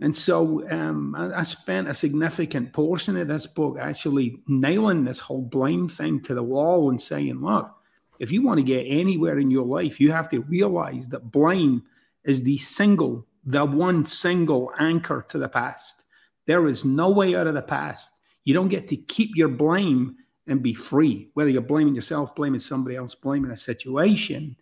And 0.00 0.14
so 0.14 0.68
um, 0.70 1.14
I, 1.14 1.40
I 1.40 1.42
spent 1.42 1.88
a 1.88 1.94
significant 1.94 2.72
portion 2.72 3.16
of 3.16 3.28
this 3.28 3.46
book 3.46 3.78
actually 3.80 4.42
nailing 4.46 5.04
this 5.04 5.18
whole 5.18 5.42
blame 5.42 5.88
thing 5.88 6.20
to 6.22 6.34
the 6.34 6.42
wall 6.42 6.88
and 6.90 7.02
saying, 7.02 7.40
look, 7.40 7.70
if 8.20 8.30
you 8.30 8.42
want 8.42 8.58
to 8.58 8.62
get 8.62 8.84
anywhere 8.84 9.38
in 9.38 9.50
your 9.50 9.64
life, 9.64 9.98
you 9.98 10.12
have 10.12 10.28
to 10.28 10.42
realize 10.42 11.08
that 11.08 11.32
blame 11.32 11.82
is 12.22 12.42
the 12.42 12.58
single, 12.58 13.26
the 13.44 13.64
one 13.64 14.04
single 14.04 14.70
anchor 14.78 15.24
to 15.30 15.38
the 15.38 15.48
past. 15.48 16.04
There 16.46 16.68
is 16.68 16.84
no 16.84 17.10
way 17.10 17.34
out 17.34 17.46
of 17.46 17.54
the 17.54 17.62
past. 17.62 18.12
You 18.44 18.52
don't 18.52 18.68
get 18.68 18.86
to 18.88 18.96
keep 18.96 19.34
your 19.34 19.48
blame 19.48 20.16
and 20.46 20.62
be 20.62 20.74
free, 20.74 21.30
whether 21.32 21.48
you're 21.48 21.62
blaming 21.62 21.94
yourself, 21.94 22.34
blaming 22.34 22.60
somebody 22.60 22.94
else, 22.94 23.14
blaming 23.14 23.52
a 23.52 23.56
situation. 23.56 24.54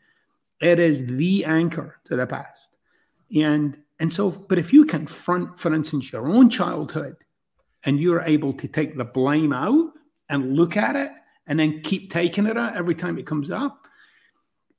It 0.60 0.78
is 0.78 1.04
the 1.06 1.44
anchor 1.44 1.98
to 2.04 2.16
the 2.16 2.26
past. 2.26 2.76
And 3.34 3.76
and 4.00 4.12
so, 4.12 4.30
but 4.30 4.58
if 4.58 4.72
you 4.72 4.84
confront, 4.84 5.58
for 5.58 5.74
instance, 5.74 6.12
your 6.12 6.28
own 6.28 6.48
childhood 6.48 7.16
and 7.84 7.98
you're 7.98 8.20
able 8.20 8.52
to 8.52 8.68
take 8.68 8.96
the 8.96 9.04
blame 9.04 9.52
out 9.52 9.90
and 10.28 10.54
look 10.54 10.76
at 10.76 10.94
it 10.94 11.10
and 11.48 11.58
then 11.58 11.80
keep 11.82 12.12
taking 12.12 12.46
it 12.46 12.56
out 12.56 12.76
every 12.76 12.94
time 12.94 13.18
it 13.18 13.26
comes 13.26 13.50
up, 13.50 13.88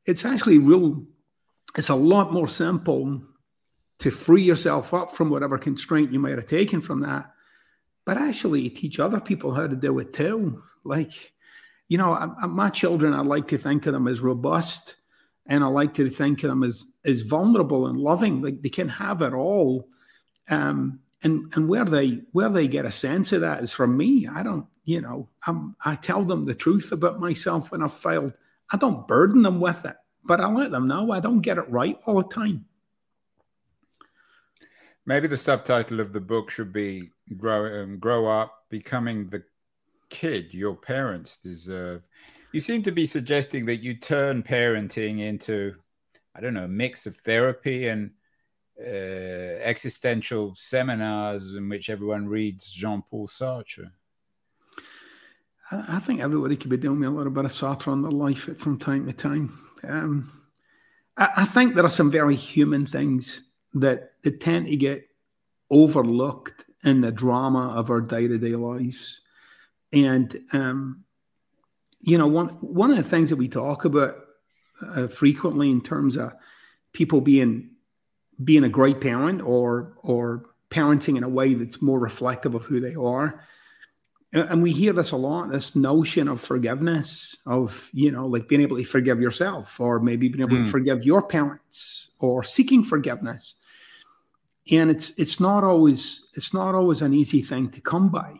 it's 0.06 0.24
actually 0.24 0.60
real, 0.60 1.04
it's 1.76 1.90
a 1.90 1.96
lot 1.96 2.32
more 2.32 2.48
simple 2.48 3.22
to 4.00 4.12
free 4.12 4.44
yourself 4.44 4.94
up 4.94 5.12
from 5.12 5.30
whatever 5.30 5.58
constraint 5.58 6.14
you 6.14 6.20
might 6.20 6.38
have 6.38 6.48
taken 6.48 6.80
from 6.80 7.02
that, 7.02 7.34
but 8.06 8.18
actually 8.18 8.70
teach 8.70 9.00
other 9.00 9.20
people 9.20 9.54
how 9.54 9.68
to 9.68 9.76
do 9.76 10.00
it 10.00 10.14
too. 10.14 10.64
Like, 10.86 11.34
you 11.90 11.98
know, 11.98 12.14
I, 12.14 12.30
I, 12.42 12.46
my 12.46 12.70
children, 12.70 13.14
I 13.14 13.22
like 13.22 13.50
to 13.50 13.58
think 13.58 13.86
of 13.88 13.94
them 13.94 14.08
as 14.08 14.22
robust 14.22 14.96
and 15.48 15.64
I 15.64 15.68
like 15.68 15.96
to 15.96 16.10
think 16.10 16.44
of 16.44 16.50
them 16.50 16.64
as 16.64 16.86
as 17.04 17.22
vulnerable 17.22 17.88
and 17.88 18.00
loving. 18.00 18.42
Like 18.42 18.62
they 18.62 18.70
can 18.70 18.88
have 18.88 19.22
it 19.22 19.34
all. 19.34 19.90
Um, 20.48 21.00
and 21.24 21.54
and 21.56 21.68
where 21.68 21.86
they 21.86 22.22
where 22.32 22.50
they 22.50 22.68
get 22.68 22.86
a 22.86 22.92
sense 22.92 23.32
of 23.32 23.42
that 23.42 23.64
is 23.64 23.72
from 23.72 23.98
me. 23.98 24.28
I 24.28 24.44
don't, 24.44 24.66
you 24.86 25.02
know, 25.02 25.30
I'm, 25.46 25.76
I 25.84 25.96
tell 25.96 26.24
them 26.24 26.46
the 26.46 26.56
truth 26.56 26.92
about 26.92 27.20
myself 27.20 27.72
when 27.72 27.84
I've 27.84 27.94
failed. 27.94 28.34
I 28.72 28.78
don't 28.78 29.08
burden 29.08 29.42
them 29.42 29.60
with 29.60 29.86
it, 29.86 29.96
but 30.24 30.40
I 30.40 30.48
let 30.48 30.72
them 30.72 30.88
know 30.88 31.12
I 31.12 31.20
don't 31.20 31.42
get 31.42 31.58
it 31.58 31.70
right 31.70 31.98
all 32.06 32.22
the 32.22 32.28
time. 32.28 32.66
Maybe 35.06 35.28
the 35.28 35.38
subtitle 35.38 36.00
of 36.00 36.14
the 36.14 36.22
book 36.22 36.52
should 36.52 36.72
be 36.72 37.12
"Grow 37.38 37.84
um, 37.84 38.00
Grow 38.00 38.28
Up, 38.28 38.66
Becoming 38.70 39.28
the 39.28 39.44
Kid 40.10 40.54
Your 40.54 40.76
Parents 40.76 41.38
Deserve." 41.38 42.04
You 42.52 42.62
seem 42.62 42.82
to 42.84 42.92
be 42.92 43.06
suggesting 43.06 43.66
that 43.66 43.84
you 43.84 43.94
turn 43.94 44.42
parenting 44.42 45.20
into, 45.20 45.76
I 46.34 46.42
don't 46.42 46.56
know, 46.56 46.64
a 46.64 46.68
mix 46.68 47.06
of 47.06 47.16
therapy 47.18 47.90
and 47.90 48.10
uh, 48.82 49.60
existential 49.62 50.54
seminars 50.56 51.54
in 51.54 51.68
which 51.68 51.90
everyone 51.90 52.28
reads 52.28 52.72
Jean 52.72 53.04
Paul 53.10 53.28
Sartre. 53.28 53.92
I, 55.72 56.00
think 56.00 56.20
everybody 56.20 56.56
could 56.56 56.70
be 56.70 56.78
doing 56.78 57.00
me 57.00 57.08
a 57.08 57.12
little 57.12 57.32
bit 57.32 57.46
of 57.46 57.52
Sartre 57.52 57.90
on 57.90 58.02
their 58.02 58.12
life 58.12 58.58
from 58.58 58.80
time 58.80 59.06
to 59.06 59.14
time. 59.14 59.54
Um, 59.84 60.32
I, 61.16 61.30
I 61.38 61.46
think 61.46 61.76
there 61.76 61.86
are 61.86 61.90
some 61.90 62.10
very 62.10 62.36
human 62.36 62.86
things 62.86 63.44
that, 63.76 64.14
that 64.24 64.42
tend 64.42 64.68
to 64.68 64.76
get 64.76 65.08
overlooked 65.70 66.66
in 66.84 67.02
the 67.02 67.12
drama 67.12 67.74
of 67.76 67.90
our 67.90 68.02
day 68.02 68.28
to 68.28 68.38
day 68.38 68.56
lives. 68.56 69.22
And, 69.92 70.36
um, 70.54 71.04
you 72.00 72.18
know, 72.18 72.28
one, 72.28 72.50
one 72.62 72.92
of 72.92 72.98
the 72.98 73.04
things 73.04 73.30
that 73.30 73.36
we 73.36 73.48
talk 73.48 73.86
about 73.86 74.16
uh, 74.82 75.08
frequently 75.08 75.70
in 75.70 75.82
terms 75.82 76.16
of 76.16 76.34
people 76.94 77.22
being 77.22 77.72
being 78.44 78.64
a 78.64 78.70
great 78.70 79.02
parent 79.02 79.42
or 79.42 79.94
or 80.04 80.44
parenting 80.70 81.18
in 81.18 81.24
a 81.24 81.30
way 81.30 81.54
that's 81.54 81.82
more 81.82 82.00
reflective 82.00 82.56
of 82.56 82.64
who 82.66 82.80
they 82.80 82.96
are 82.96 83.44
and 84.32 84.62
we 84.62 84.72
hear 84.72 84.94
this 84.94 85.12
a 85.12 85.18
lot 85.18 85.50
this 85.50 85.76
notion 85.76 86.28
of 86.28 86.40
forgiveness 86.40 87.36
of 87.48 87.90
you 87.94 88.12
know 88.12 88.28
like 88.28 88.48
being 88.48 88.62
able 88.62 88.78
to 88.78 88.84
forgive 88.84 89.20
yourself 89.20 89.80
or 89.80 90.00
maybe 90.00 90.28
being 90.30 90.42
able 90.42 90.58
Mm. 90.58 90.66
to 90.66 90.72
forgive 90.72 91.04
your 91.04 91.24
parents 91.24 92.12
or 92.20 92.44
seeking 92.44 92.84
forgiveness 92.84 93.56
and 94.72 94.92
it's 94.92 95.10
it's 95.18 95.40
not 95.40 95.64
always 95.64 96.28
it's 96.36 96.54
not 96.54 96.76
always 96.76 97.02
an 97.02 97.14
easy 97.14 97.42
thing 97.42 97.70
to 97.72 97.82
come 97.82 98.10
by 98.10 98.34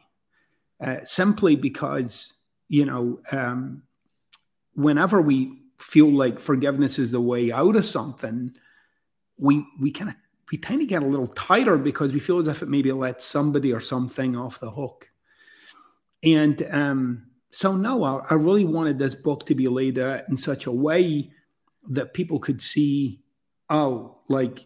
uh, 0.80 0.98
simply 1.04 1.56
because 1.56 2.34
you 2.68 2.86
know 2.86 3.20
um, 3.32 3.82
whenever 4.76 5.22
we 5.22 5.58
feel 5.80 6.12
like 6.12 6.40
forgiveness 6.40 7.00
is 7.00 7.12
the 7.12 7.20
way 7.22 7.52
out 7.52 7.76
of 7.76 7.86
something 7.86 8.54
we 9.40 9.66
we 9.80 9.92
kind 9.92 10.10
of 10.10 10.16
we 10.52 10.58
tend 10.58 10.82
to 10.82 10.86
get 10.86 11.04
a 11.04 11.08
little 11.08 11.28
tighter 11.28 11.78
because 11.78 12.14
we 12.14 12.20
feel 12.20 12.40
as 12.40 12.48
if 12.48 12.62
it 12.62 12.70
maybe 12.70 12.92
lets 12.92 13.26
somebody 13.26 13.72
or 13.74 13.80
something 13.80 14.36
off 14.36 14.60
the 14.60 14.72
hook 14.72 15.10
and 16.24 16.68
um, 16.72 17.30
so, 17.52 17.76
no, 17.76 18.04
I, 18.04 18.26
I, 18.30 18.34
really 18.36 18.66
wanted 18.66 19.00
this 19.00 19.16
book 19.16 19.46
to 19.48 19.56
be 19.56 19.68
laid 19.68 19.98
out 19.98 20.28
in 20.30 20.38
such 20.38 20.66
a 20.66 20.72
way 20.72 21.32
that 21.90 22.14
people 22.14 22.40
could 22.40 22.62
see, 22.62 23.22
oh, 23.70 24.18
like 24.28 24.66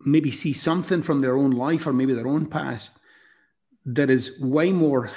maybe 0.00 0.30
see 0.30 0.52
something 0.52 1.02
from 1.02 1.20
their 1.20 1.36
own 1.36 1.50
life 1.50 1.86
or 1.86 1.92
maybe 1.92 2.14
their 2.14 2.28
own 2.28 2.46
past 2.46 2.98
that 3.86 4.10
is 4.10 4.40
way 4.40 4.72
more, 4.72 5.10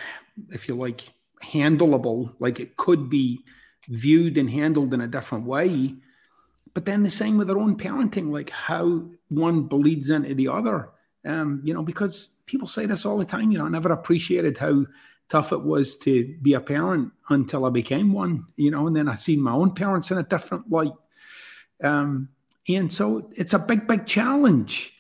if 0.49 0.67
you 0.67 0.75
like, 0.75 1.09
handleable. 1.41 2.33
Like 2.39 2.59
it 2.59 2.75
could 2.75 3.09
be 3.09 3.39
viewed 3.87 4.37
and 4.37 4.49
handled 4.49 4.93
in 4.93 5.01
a 5.01 5.07
different 5.07 5.45
way. 5.45 5.95
But 6.77 6.85
then 6.85 7.01
the 7.01 7.09
same 7.09 7.39
with 7.39 7.47
their 7.47 7.57
own 7.57 7.75
parenting, 7.75 8.29
like 8.29 8.51
how 8.51 9.01
one 9.29 9.63
bleeds 9.63 10.11
into 10.11 10.35
the 10.35 10.49
other. 10.49 10.91
Um, 11.25 11.59
you 11.63 11.73
know, 11.73 11.81
because 11.81 12.29
people 12.45 12.67
say 12.67 12.85
this 12.85 13.03
all 13.03 13.17
the 13.17 13.25
time. 13.25 13.49
You 13.49 13.57
know, 13.57 13.65
I 13.65 13.69
never 13.69 13.91
appreciated 13.91 14.59
how 14.59 14.85
tough 15.27 15.51
it 15.51 15.63
was 15.63 15.97
to 15.97 16.37
be 16.43 16.53
a 16.53 16.61
parent 16.61 17.13
until 17.29 17.65
I 17.65 17.71
became 17.71 18.13
one, 18.13 18.45
you 18.57 18.69
know, 18.69 18.85
and 18.85 18.95
then 18.95 19.09
I 19.09 19.15
seen 19.15 19.41
my 19.41 19.53
own 19.53 19.73
parents 19.73 20.11
in 20.11 20.19
a 20.19 20.23
different 20.23 20.71
light. 20.71 20.93
Um, 21.83 22.29
and 22.69 22.93
so 22.93 23.31
it's 23.35 23.55
a 23.55 23.59
big, 23.59 23.87
big 23.87 24.05
challenge. 24.05 24.93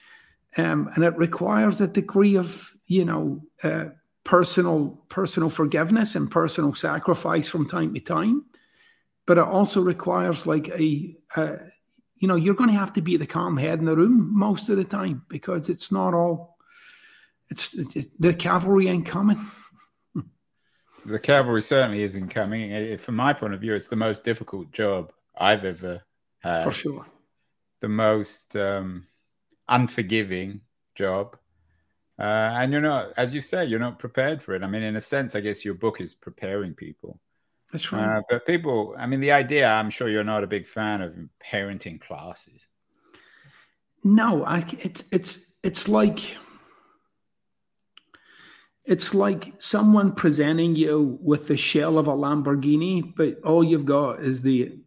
Um, 0.57 0.89
and 0.95 1.03
it 1.03 1.15
requires 1.15 1.79
a 1.79 1.87
degree 1.87 2.37
of, 2.37 2.75
you 2.87 3.05
know, 3.05 3.43
uh, 3.61 3.89
personal, 4.23 4.99
personal 5.09 5.51
forgiveness 5.51 6.15
and 6.15 6.31
personal 6.31 6.73
sacrifice 6.73 7.47
from 7.47 7.69
time 7.69 7.93
to 7.93 7.99
time. 7.99 8.45
But 9.27 9.37
it 9.37 9.43
also 9.43 9.81
requires 9.81 10.47
like 10.47 10.69
a, 10.69 11.15
a 11.35 11.59
you 12.15 12.27
know, 12.27 12.35
you're 12.35 12.55
going 12.55 12.71
to 12.71 12.75
have 12.75 12.93
to 12.93 13.01
be 13.01 13.17
the 13.17 13.27
calm 13.27 13.57
head 13.57 13.77
in 13.79 13.85
the 13.85 13.95
room 13.95 14.31
most 14.35 14.69
of 14.69 14.77
the 14.77 14.83
time 14.83 15.23
because 15.29 15.69
it's 15.69 15.91
not 15.91 16.15
all, 16.15 16.57
it's, 17.49 17.77
it's 17.77 18.07
the 18.17 18.33
cavalry 18.33 18.87
ain't 18.87 19.05
coming 19.05 19.37
the 21.07 21.19
cavalry 21.19 21.61
certainly 21.61 22.03
isn't 22.03 22.29
coming. 22.29 22.97
From 22.97 23.15
my 23.15 23.33
point 23.33 23.53
of 23.53 23.61
view, 23.61 23.73
it's 23.73 23.87
the 23.87 23.95
most 23.95 24.23
difficult 24.23 24.71
job 24.71 25.11
I've 25.37 25.65
ever 25.65 26.01
had. 26.39 26.63
For 26.63 26.71
sure. 26.71 27.05
The 27.81 27.87
most 27.87 28.55
um, 28.55 29.07
unforgiving 29.69 30.61
job. 30.95 31.37
Uh, 32.19 32.51
and 32.55 32.71
you're 32.71 32.81
not, 32.81 33.13
as 33.15 33.33
you 33.33 33.41
say, 33.41 33.65
you're 33.65 33.79
not 33.79 33.99
prepared 33.99 34.41
for 34.41 34.55
it. 34.55 34.63
I 34.63 34.67
mean, 34.67 34.83
in 34.83 34.95
a 34.95 35.01
sense, 35.01 35.35
I 35.35 35.39
guess 35.39 35.63
your 35.63 35.75
book 35.75 36.01
is 36.01 36.13
preparing 36.13 36.73
people. 36.73 37.19
That's 37.77 37.91
right. 37.91 38.17
Uh, 38.17 38.21
but 38.27 38.45
people, 38.45 38.95
I 38.97 39.05
mean, 39.05 39.19
the 39.19 39.31
idea, 39.31 39.67
I'm 39.71 39.91
sure 39.91 40.09
you're 40.09 40.23
not 40.23 40.43
a 40.43 40.47
big 40.47 40.67
fan 40.67 41.01
of 41.01 41.15
parenting 41.43 42.01
classes. 42.01 42.67
No, 44.03 44.43
I, 44.45 44.65
it's, 44.79 45.03
it's, 45.11 45.39
it's 45.63 45.87
like, 45.87 46.37
it's 48.83 49.13
like 49.13 49.53
someone 49.59 50.13
presenting 50.13 50.75
you 50.75 51.19
with 51.21 51.47
the 51.47 51.57
shell 51.57 51.99
of 51.99 52.07
a 52.07 52.13
Lamborghini, 52.13 53.13
but 53.15 53.39
all 53.43 53.63
you've 53.63 53.85
got 53.85 54.21
is 54.21 54.41
the 54.41 54.79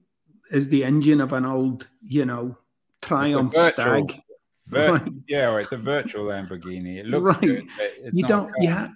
is 0.51 0.69
the 0.69 0.83
engine 0.83 1.21
of 1.21 1.33
an 1.33 1.45
old, 1.45 1.87
you 2.03 2.25
know, 2.25 2.59
Triumph 3.03 3.55
virtual, 3.55 3.85
Stag. 3.85 4.23
Vir- 4.67 4.93
right. 4.95 5.13
Yeah, 5.29 5.53
or 5.53 5.61
it's 5.61 5.71
a 5.71 5.77
virtual 5.77 6.25
Lamborghini. 6.25 6.97
It 6.97 7.07
looks 7.07 7.35
right. 7.35 7.41
good. 7.41 7.69
you 8.15 8.27
don't. 8.27 8.51
Yeah, 8.59 8.89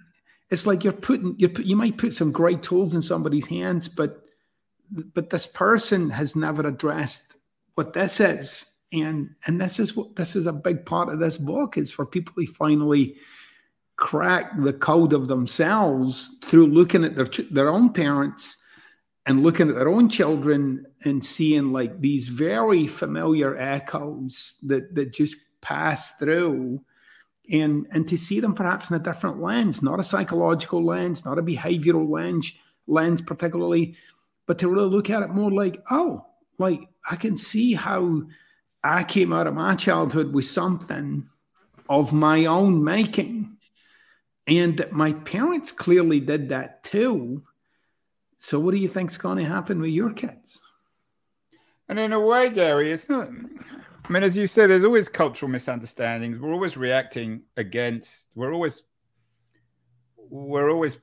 it's 0.49 0.65
like 0.65 0.83
you're 0.83 0.93
putting 0.93 1.35
you 1.37 1.49
put, 1.49 1.65
you 1.65 1.75
might 1.75 1.97
put 1.97 2.13
some 2.13 2.31
great 2.31 2.61
tools 2.61 2.93
in 2.93 3.01
somebody's 3.01 3.47
hands, 3.47 3.87
but 3.87 4.21
but 4.91 5.29
this 5.29 5.47
person 5.47 6.09
has 6.09 6.35
never 6.35 6.67
addressed 6.67 7.35
what 7.73 7.93
this 7.93 8.19
is, 8.19 8.65
and 8.93 9.29
and 9.47 9.59
this 9.59 9.79
is 9.79 9.95
what 9.95 10.15
this 10.15 10.35
is 10.35 10.47
a 10.47 10.53
big 10.53 10.85
part 10.85 11.09
of 11.09 11.19
this 11.19 11.37
book 11.37 11.77
is 11.77 11.91
for 11.91 12.05
people 12.05 12.33
to 12.35 12.45
finally 12.45 13.15
crack 13.97 14.51
the 14.61 14.73
code 14.73 15.13
of 15.13 15.27
themselves 15.27 16.37
through 16.43 16.67
looking 16.67 17.03
at 17.03 17.15
their 17.15 17.27
their 17.51 17.69
own 17.69 17.91
parents 17.91 18.57
and 19.25 19.41
looking 19.41 19.69
at 19.69 19.75
their 19.75 19.89
own 19.89 20.09
children 20.09 20.85
and 21.05 21.23
seeing 21.25 21.71
like 21.71 21.99
these 22.01 22.27
very 22.27 22.85
familiar 22.85 23.57
echoes 23.57 24.57
that 24.63 24.93
that 24.93 25.11
just 25.11 25.37
pass 25.61 26.17
through 26.17 26.79
and 27.51 27.87
and 27.91 28.07
to 28.07 28.17
see 28.17 28.39
them 28.39 28.53
perhaps 28.53 28.89
in 28.89 28.95
a 28.95 28.99
different 28.99 29.41
lens 29.41 29.81
not 29.81 29.99
a 29.99 30.03
psychological 30.03 30.83
lens 30.83 31.25
not 31.25 31.39
a 31.39 31.43
behavioral 31.43 32.09
lens 32.09 32.51
lens 32.87 33.21
particularly 33.21 33.95
but 34.45 34.59
to 34.59 34.67
really 34.67 34.89
look 34.89 35.09
at 35.09 35.23
it 35.23 35.29
more 35.29 35.51
like 35.51 35.83
oh 35.89 36.25
like 36.57 36.87
i 37.09 37.15
can 37.15 37.37
see 37.37 37.73
how 37.73 38.21
i 38.83 39.03
came 39.03 39.33
out 39.33 39.47
of 39.47 39.53
my 39.53 39.75
childhood 39.75 40.33
with 40.33 40.45
something 40.45 41.23
of 41.89 42.13
my 42.13 42.45
own 42.45 42.83
making 42.83 43.57
and 44.47 44.85
my 44.91 45.13
parents 45.13 45.71
clearly 45.71 46.19
did 46.19 46.49
that 46.49 46.83
too 46.83 47.43
so, 48.37 48.59
what 48.59 48.71
do 48.71 48.77
you 48.77 48.87
think's 48.87 49.17
going 49.17 49.37
to 49.37 49.45
happen 49.45 49.81
with 49.81 49.91
your 49.91 50.11
kids? 50.11 50.61
And 51.87 51.97
in 51.97 52.13
a 52.13 52.19
way, 52.19 52.49
Gary, 52.49 52.91
it's 52.91 53.09
not. 53.09 53.29
I 54.07 54.11
mean, 54.11 54.21
as 54.21 54.37
you 54.37 54.45
said, 54.45 54.69
there's 54.69 54.83
always 54.83 55.09
cultural 55.09 55.51
misunderstandings. 55.51 56.39
We're 56.39 56.53
always 56.53 56.77
reacting 56.77 57.41
against. 57.57 58.27
We're 58.35 58.53
always. 58.53 58.83
We're 60.29 60.69
always 60.69 60.99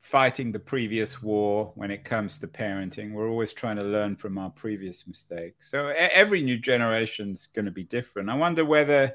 fighting 0.00 0.50
the 0.50 0.58
previous 0.58 1.22
war 1.22 1.72
when 1.74 1.90
it 1.90 2.04
comes 2.04 2.38
to 2.38 2.46
parenting. 2.46 3.12
We're 3.12 3.28
always 3.28 3.52
trying 3.52 3.76
to 3.76 3.82
learn 3.82 4.16
from 4.16 4.38
our 4.38 4.48
previous 4.50 5.06
mistakes. 5.06 5.70
So 5.70 5.88
every 5.88 6.40
new 6.42 6.58
generation's 6.58 7.46
going 7.48 7.66
to 7.66 7.70
be 7.70 7.84
different. 7.84 8.30
I 8.30 8.36
wonder 8.36 8.64
whether 8.64 9.14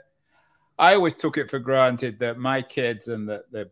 I 0.78 0.94
always 0.94 1.16
took 1.16 1.38
it 1.38 1.50
for 1.50 1.58
granted 1.58 2.20
that 2.20 2.38
my 2.38 2.62
kids 2.62 3.08
and 3.08 3.28
that 3.30 3.52
the 3.52 3.72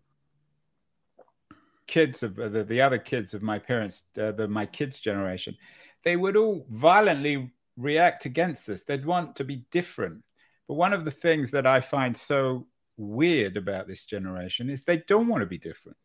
kids 1.86 2.24
of 2.24 2.36
the, 2.36 2.64
the 2.64 2.82
other 2.82 2.98
kids 2.98 3.36
of 3.36 3.44
my 3.44 3.60
parents, 3.60 4.04
uh, 4.20 4.32
the 4.32 4.48
my 4.48 4.66
kids' 4.66 5.00
generation, 5.00 5.56
they 6.04 6.16
would 6.16 6.36
all 6.36 6.66
violently 6.72 7.52
react 7.78 8.26
against 8.26 8.68
this. 8.68 8.84
They'd 8.84 9.06
want 9.06 9.38
to 9.38 9.44
be 9.44 9.66
different. 9.72 10.24
But 10.68 10.76
one 10.76 10.94
of 10.94 11.06
the 11.06 11.12
things 11.12 11.52
that 11.52 11.68
I 11.68 11.82
find 11.82 12.16
so 12.16 12.68
weird 12.98 13.58
about 13.58 13.88
this 13.88 14.06
generation 14.06 14.70
is 14.70 14.82
they 14.82 14.98
don't 14.98 15.28
want 15.28 15.42
to 15.42 15.48
be 15.48 15.58
different. 15.58 15.98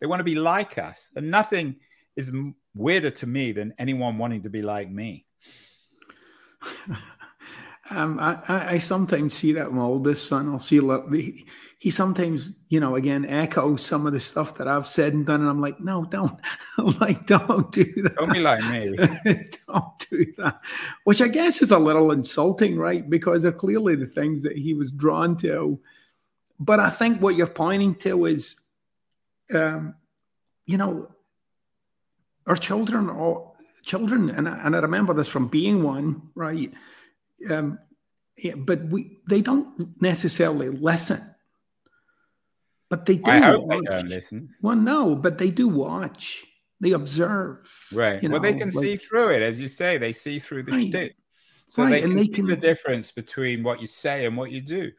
They 0.00 0.06
want 0.06 0.20
to 0.20 0.24
be 0.24 0.34
like 0.34 0.78
us, 0.78 1.10
and 1.16 1.30
nothing 1.30 1.76
is 2.16 2.30
weirder 2.74 3.10
to 3.10 3.26
me 3.26 3.52
than 3.52 3.74
anyone 3.78 4.18
wanting 4.18 4.42
to 4.42 4.50
be 4.50 4.62
like 4.62 4.90
me. 4.90 5.26
um, 7.90 8.18
I, 8.18 8.38
I, 8.48 8.78
sometimes 8.78 9.34
see 9.34 9.52
that 9.52 9.70
my 9.72 9.82
oldest 9.82 10.26
son. 10.26 10.48
I'll 10.48 10.58
see 10.58 10.78
a 10.78 10.82
lot. 10.82 11.12
He 11.12 11.90
sometimes, 11.90 12.54
you 12.70 12.80
know, 12.80 12.96
again 12.96 13.26
echoes 13.26 13.84
some 13.84 14.06
of 14.06 14.14
the 14.14 14.20
stuff 14.20 14.56
that 14.56 14.66
I've 14.66 14.86
said 14.86 15.12
and 15.12 15.26
done, 15.26 15.42
and 15.42 15.50
I'm 15.50 15.60
like, 15.60 15.80
no, 15.80 16.06
don't, 16.06 16.40
like, 17.00 17.26
don't 17.26 17.70
do 17.72 17.84
that. 18.02 18.16
Don't 18.16 18.32
be 18.32 18.40
like 18.40 18.64
me. 18.70 18.96
don't 19.66 20.08
do 20.10 20.32
that. 20.38 20.60
Which 21.04 21.20
I 21.20 21.28
guess 21.28 21.60
is 21.60 21.72
a 21.72 21.78
little 21.78 22.10
insulting, 22.10 22.78
right? 22.78 23.08
Because 23.08 23.42
they're 23.42 23.52
clearly 23.52 23.96
the 23.96 24.06
things 24.06 24.40
that 24.42 24.56
he 24.56 24.72
was 24.72 24.90
drawn 24.90 25.36
to. 25.38 25.78
But 26.58 26.80
I 26.80 26.88
think 26.88 27.20
what 27.20 27.36
you're 27.36 27.46
pointing 27.46 27.96
to 27.96 28.24
is, 28.24 28.60
um, 29.52 29.94
you 30.64 30.78
know, 30.78 31.10
our 32.46 32.56
children 32.56 33.10
are 33.10 33.52
children, 33.82 34.30
and 34.30 34.48
I, 34.48 34.58
and 34.64 34.74
I 34.74 34.78
remember 34.78 35.12
this 35.12 35.28
from 35.28 35.48
being 35.48 35.82
one, 35.82 36.30
right? 36.34 36.72
Um, 37.50 37.78
yeah, 38.36 38.54
but 38.56 38.84
we 38.86 39.18
they 39.28 39.40
don't 39.40 40.00
necessarily 40.00 40.70
listen 40.70 41.20
but 42.94 43.06
they 43.06 43.16
do. 43.16 43.30
I 43.30 43.38
hope 43.40 43.66
watch. 43.66 43.80
they 43.80 43.90
don't 43.90 44.08
listen. 44.08 44.54
Well, 44.62 44.76
no, 44.76 45.16
but 45.16 45.38
they 45.38 45.50
do 45.50 45.66
watch. 45.66 46.44
They 46.80 46.92
observe. 46.92 47.68
Right. 47.92 48.22
You 48.22 48.28
know, 48.28 48.34
well, 48.34 48.42
they 48.42 48.52
can 48.52 48.68
like, 48.68 48.84
see 48.84 48.96
through 48.96 49.30
it, 49.30 49.42
as 49.42 49.58
you 49.58 49.66
say. 49.66 49.98
They 49.98 50.12
see 50.12 50.38
through 50.38 50.64
the 50.64 50.72
right. 50.72 50.88
shtick. 50.88 51.16
So 51.70 51.82
right. 51.82 51.90
they 51.90 52.00
can 52.02 52.10
and 52.10 52.18
they 52.20 52.24
see 52.24 52.30
can, 52.30 52.46
the 52.46 52.56
difference 52.56 53.10
between 53.10 53.64
what 53.64 53.80
you 53.80 53.88
say 53.88 54.26
and 54.26 54.36
what 54.36 54.52
you 54.52 54.60
do. 54.60 54.92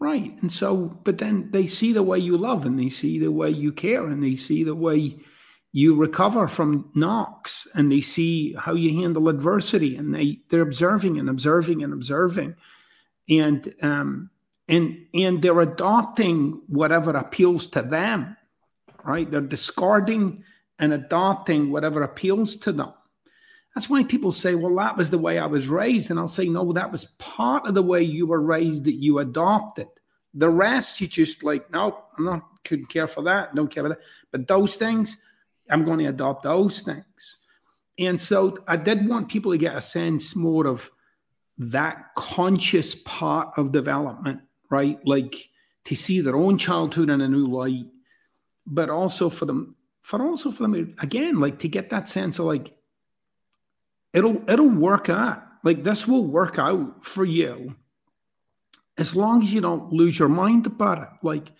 Right. 0.00 0.34
And 0.40 0.50
so, 0.50 0.98
but 1.04 1.18
then 1.18 1.50
they 1.50 1.66
see 1.66 1.92
the 1.92 2.02
way 2.02 2.18
you 2.18 2.38
love 2.38 2.64
and 2.64 2.78
they 2.78 2.88
see 2.88 3.18
the 3.18 3.32
way 3.32 3.50
you 3.50 3.70
care 3.70 4.06
and 4.06 4.22
they 4.22 4.36
see 4.36 4.64
the 4.64 4.74
way 4.74 5.18
you 5.72 5.94
recover 5.94 6.48
from 6.48 6.90
knocks 6.94 7.68
and 7.74 7.92
they 7.92 8.00
see 8.00 8.54
how 8.54 8.74
you 8.74 9.00
handle 9.00 9.28
adversity 9.28 9.96
and 9.96 10.14
they, 10.14 10.40
they're 10.48 10.62
observing 10.62 11.18
and 11.18 11.28
observing 11.28 11.82
and 11.82 11.92
observing. 11.92 12.54
And, 13.28 13.74
um, 13.82 14.30
and 14.68 15.06
and 15.14 15.42
they're 15.42 15.60
adopting 15.60 16.60
whatever 16.66 17.12
appeals 17.12 17.68
to 17.68 17.82
them 17.82 18.36
right? 19.06 19.30
They're 19.30 19.40
discarding 19.40 20.44
and 20.78 20.92
adopting 20.92 21.70
whatever 21.70 22.02
appeals 22.02 22.56
to 22.56 22.72
them. 22.72 22.92
That's 23.74 23.88
why 23.88 24.04
people 24.04 24.32
say 24.32 24.54
well 24.54 24.74
that 24.76 24.96
was 24.96 25.10
the 25.10 25.18
way 25.18 25.38
i 25.38 25.46
was 25.46 25.68
raised. 25.68 26.10
And 26.10 26.18
i'll 26.18 26.28
say 26.28 26.48
no 26.48 26.72
that 26.72 26.92
was 26.92 27.04
part 27.18 27.66
of 27.66 27.74
the 27.74 27.82
way 27.82 28.02
you 28.02 28.26
were 28.26 28.40
raised 28.40 28.84
that 28.84 28.94
you 28.94 29.18
adopted. 29.18 29.88
The 30.34 30.50
rest 30.50 31.00
you 31.00 31.06
just 31.06 31.44
like 31.44 31.70
no 31.70 32.04
i'm 32.18 32.24
not 32.24 32.42
couldn't 32.64 32.86
care 32.86 33.06
for 33.06 33.22
that. 33.22 33.54
Don't 33.54 33.70
care 33.70 33.84
for 33.84 33.90
that. 33.90 34.00
But 34.32 34.48
those 34.48 34.76
things 34.76 35.22
i'm 35.70 35.84
going 35.84 35.98
to 35.98 36.06
adopt 36.06 36.42
those 36.42 36.80
things 36.80 37.38
and 37.98 38.20
so 38.20 38.56
i 38.68 38.76
did 38.76 39.08
want 39.08 39.28
people 39.28 39.52
to 39.52 39.58
get 39.58 39.76
a 39.76 39.80
sense 39.80 40.36
more 40.36 40.66
of 40.66 40.90
that 41.58 42.14
conscious 42.16 42.94
part 42.94 43.50
of 43.56 43.72
development 43.72 44.40
right? 44.70 44.98
Like 45.06 45.50
to 45.84 45.94
see 45.94 46.20
their 46.20 46.36
own 46.36 46.58
childhood 46.58 47.10
in 47.10 47.20
a 47.20 47.28
new 47.28 47.46
light, 47.46 47.86
but 48.66 48.90
also 48.90 49.30
for 49.30 49.44
them, 49.44 49.76
for 50.00 50.22
also 50.22 50.50
for 50.50 50.64
them 50.64 50.94
again, 51.00 51.40
like 51.40 51.58
to 51.60 51.68
get 51.68 51.90
that 51.90 52.08
sense 52.08 52.38
of 52.38 52.46
like 52.46 52.76
it'll 54.12 54.48
it'll 54.50 54.68
work 54.68 55.08
out. 55.08 55.42
Like 55.62 55.82
this 55.82 56.06
will 56.06 56.24
work 56.24 56.58
out 56.58 57.04
for 57.04 57.24
you 57.24 57.74
as 58.98 59.14
long 59.14 59.42
as 59.42 59.52
you 59.52 59.60
don't 59.60 59.92
lose 59.92 60.18
your 60.18 60.28
mind 60.28 60.66
about 60.66 60.98
it. 60.98 61.08
Like 61.22 61.52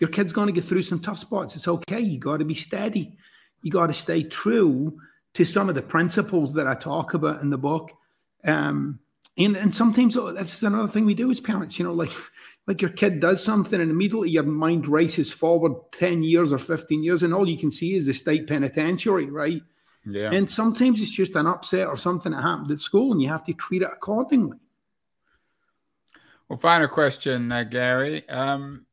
your 0.00 0.10
kid's 0.10 0.32
going 0.32 0.46
to 0.48 0.52
get 0.52 0.64
through 0.64 0.82
some 0.82 1.00
tough 1.00 1.18
spots. 1.18 1.56
It's 1.56 1.68
okay. 1.68 2.00
You 2.00 2.18
got 2.18 2.38
to 2.38 2.44
be 2.44 2.54
steady. 2.54 3.16
You 3.64 3.72
got 3.72 3.88
to 3.88 3.94
stay 3.94 4.22
true 4.22 5.00
to 5.34 5.44
some 5.44 5.68
of 5.68 5.74
the 5.74 5.82
principles 5.82 6.54
that 6.54 6.68
I 6.68 6.74
talk 6.74 7.14
about 7.14 7.40
in 7.40 7.50
the 7.50 7.58
book. 7.58 7.90
Um, 8.44 9.00
and 9.36 9.56
and 9.56 9.74
sometimes 9.74 10.16
oh, 10.16 10.30
that's 10.30 10.62
another 10.62 10.86
thing 10.86 11.06
we 11.06 11.14
do 11.14 11.30
as 11.30 11.40
parents. 11.40 11.78
You 11.78 11.86
know, 11.86 11.94
like 11.94 12.12
like 12.66 12.80
your 12.80 12.90
kid 12.90 13.20
does 13.20 13.42
something 13.42 13.80
and 13.80 13.90
immediately 13.90 14.30
your 14.30 14.44
mind 14.44 14.86
races 14.86 15.32
forward 15.32 15.74
10 15.92 16.22
years 16.22 16.52
or 16.52 16.58
15 16.58 17.02
years 17.02 17.22
and 17.22 17.34
all 17.34 17.48
you 17.48 17.58
can 17.58 17.70
see 17.70 17.94
is 17.94 18.06
the 18.06 18.14
state 18.14 18.46
penitentiary 18.46 19.26
right 19.26 19.62
yeah 20.06 20.30
and 20.32 20.50
sometimes 20.50 21.00
it's 21.00 21.10
just 21.10 21.34
an 21.36 21.46
upset 21.46 21.86
or 21.86 21.96
something 21.96 22.32
that 22.32 22.42
happened 22.42 22.70
at 22.70 22.78
school 22.78 23.12
and 23.12 23.20
you 23.20 23.28
have 23.28 23.44
to 23.44 23.52
treat 23.54 23.82
it 23.82 23.90
accordingly 23.92 24.58
well 26.48 26.58
final 26.58 26.88
question 26.88 27.50
uh, 27.52 27.64
gary 27.64 28.28
um, 28.28 28.86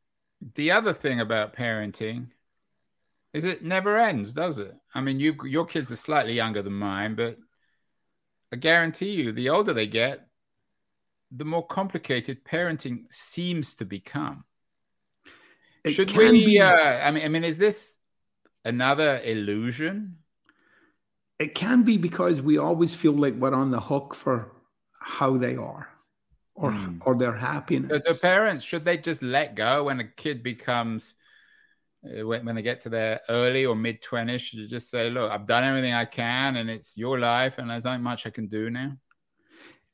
the 0.56 0.72
other 0.72 0.94
thing 0.94 1.20
about 1.20 1.56
parenting 1.56 2.28
is 3.34 3.46
it 3.46 3.64
never 3.64 3.98
ends 3.98 4.34
does 4.34 4.60
it 4.60 4.76
i 4.94 5.02
mean 5.02 5.20
you 5.20 5.36
your 5.46 5.66
kids 5.66 5.92
are 5.92 5.96
slightly 5.98 6.34
younger 6.34 6.62
than 6.62 6.74
mine 6.74 7.16
but 7.16 7.38
i 8.52 8.56
guarantee 8.56 9.12
you 9.12 9.32
the 9.32 9.50
older 9.50 9.74
they 9.74 9.88
get 9.88 10.28
the 11.32 11.46
more 11.46 11.66
complicated 11.66 12.44
parenting 12.44 13.06
seems 13.10 13.74
to 13.76 13.86
become. 13.86 14.44
It 15.84 15.94
Should 15.94 16.16
we? 16.16 16.46
Be, 16.46 16.62
uh, 16.62 16.74
I 16.74 17.12
mean, 17.12 17.24
I 17.24 17.30
mean, 17.30 17.44
is 17.44 17.58
this 17.58 17.98
another 18.66 19.20
illusion? 19.24 20.18
It 21.40 21.56
can 21.56 21.84
be 21.84 21.98
because 21.98 22.42
we 22.42 22.58
always 22.58 22.94
feel 22.94 23.14
like 23.14 23.34
we're 23.34 23.54
on 23.54 23.72
the 23.72 23.80
hook 23.80 24.14
for 24.14 24.52
how 25.00 25.38
they 25.38 25.56
are, 25.56 25.88
or 26.54 26.72
mm. 26.72 27.02
or 27.04 27.16
their 27.16 27.36
happiness. 27.36 27.90
So 28.06 28.14
the 28.14 28.20
parents 28.20 28.64
should 28.64 28.86
they 28.86 28.98
just 28.98 29.24
let 29.24 29.56
go 29.56 29.86
when 29.86 30.00
a 30.00 30.08
kid 30.08 30.44
becomes 30.44 31.16
when, 32.02 32.46
when 32.46 32.56
they 32.56 32.62
get 32.62 32.82
to 32.82 32.90
their 32.90 33.22
early 33.30 33.66
or 33.66 33.76
mid 33.76 34.02
twenties? 34.02 34.42
Should 34.42 34.60
you 34.60 34.68
just 34.68 34.90
say, 34.90 35.10
"Look, 35.10 35.32
I've 35.32 35.46
done 35.46 35.64
everything 35.64 35.94
I 35.94 36.06
can, 36.06 36.58
and 36.58 36.70
it's 36.70 36.98
your 36.98 37.20
life, 37.20 37.58
and 37.58 37.70
there's 37.70 37.86
not 37.86 38.02
much 38.02 38.26
I 38.26 38.30
can 38.32 38.48
do 38.48 38.70
now." 38.70 38.98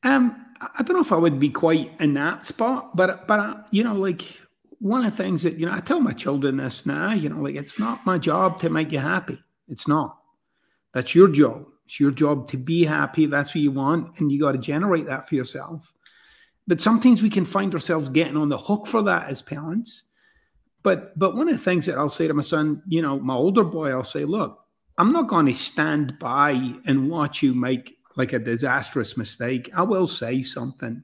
Um, 0.04 0.46
I 0.62 0.84
don't 0.84 0.96
know 0.96 1.02
if 1.02 1.12
I 1.12 1.18
would 1.18 1.40
be 1.40 1.50
quite 1.50 1.92
in 2.00 2.14
that 2.16 2.46
spot, 2.46 2.96
but 2.96 3.28
but 3.28 3.40
uh, 3.40 3.56
you 3.72 3.84
know, 3.84 3.96
like 3.96 4.40
one 4.80 5.04
of 5.04 5.12
the 5.12 5.24
things 5.24 5.44
that 5.44 5.56
you 5.56 5.66
know, 5.66 5.74
I 5.74 5.80
tell 5.80 6.00
my 6.00 6.14
children 6.14 6.58
this 6.58 6.86
now. 6.86 7.12
You 7.14 7.30
know, 7.30 7.42
like 7.42 7.56
it's 7.56 7.80
not 7.80 8.06
my 8.06 8.18
job 8.18 8.60
to 8.62 8.70
make 8.70 8.92
you 8.92 9.00
happy. 9.00 9.40
It's 9.68 9.88
not. 9.88 10.18
That's 10.94 11.14
your 11.16 11.28
job. 11.28 11.66
It's 11.86 12.00
your 12.00 12.12
job 12.12 12.48
to 12.50 12.58
be 12.58 12.86
happy. 12.86 13.26
That's 13.26 13.54
what 13.56 13.62
you 13.62 13.72
want, 13.72 14.20
and 14.20 14.32
you 14.32 14.40
got 14.40 14.54
to 14.54 14.58
generate 14.60 15.08
that 15.08 15.28
for 15.28 15.36
yourself. 15.36 15.94
but 16.68 16.82
sometimes 16.82 17.22
we 17.22 17.30
can 17.30 17.46
find 17.46 17.74
ourselves 17.74 18.10
getting 18.10 18.38
on 18.38 18.50
the 18.50 18.58
hook 18.58 18.88
for 18.88 19.02
that 19.04 19.30
as 19.30 19.42
parents. 19.42 20.04
But 20.88 21.20
but 21.20 21.36
one 21.36 21.50
of 21.50 21.54
the 21.54 21.62
things 21.62 21.86
that 21.88 21.98
I'll 21.98 22.08
say 22.08 22.30
to 22.30 22.34
my 22.34 22.44
son, 22.44 22.82
you 22.88 23.02
know, 23.02 23.20
my 23.20 23.34
older 23.34 23.66
boy, 23.66 23.92
I'll 23.92 24.06
say, 24.06 24.24
look, 24.24 24.58
I'm 24.98 25.12
not 25.12 25.28
going 25.28 25.48
to 25.48 25.54
stand 25.54 26.18
by 26.18 26.52
and 26.86 27.10
watch 27.10 27.44
you 27.44 27.54
make 27.54 27.98
like 28.16 28.32
a 28.32 28.40
disastrous 28.40 29.18
mistake. 29.18 29.70
I 29.76 29.82
will 29.82 30.08
say 30.08 30.42
something. 30.42 31.04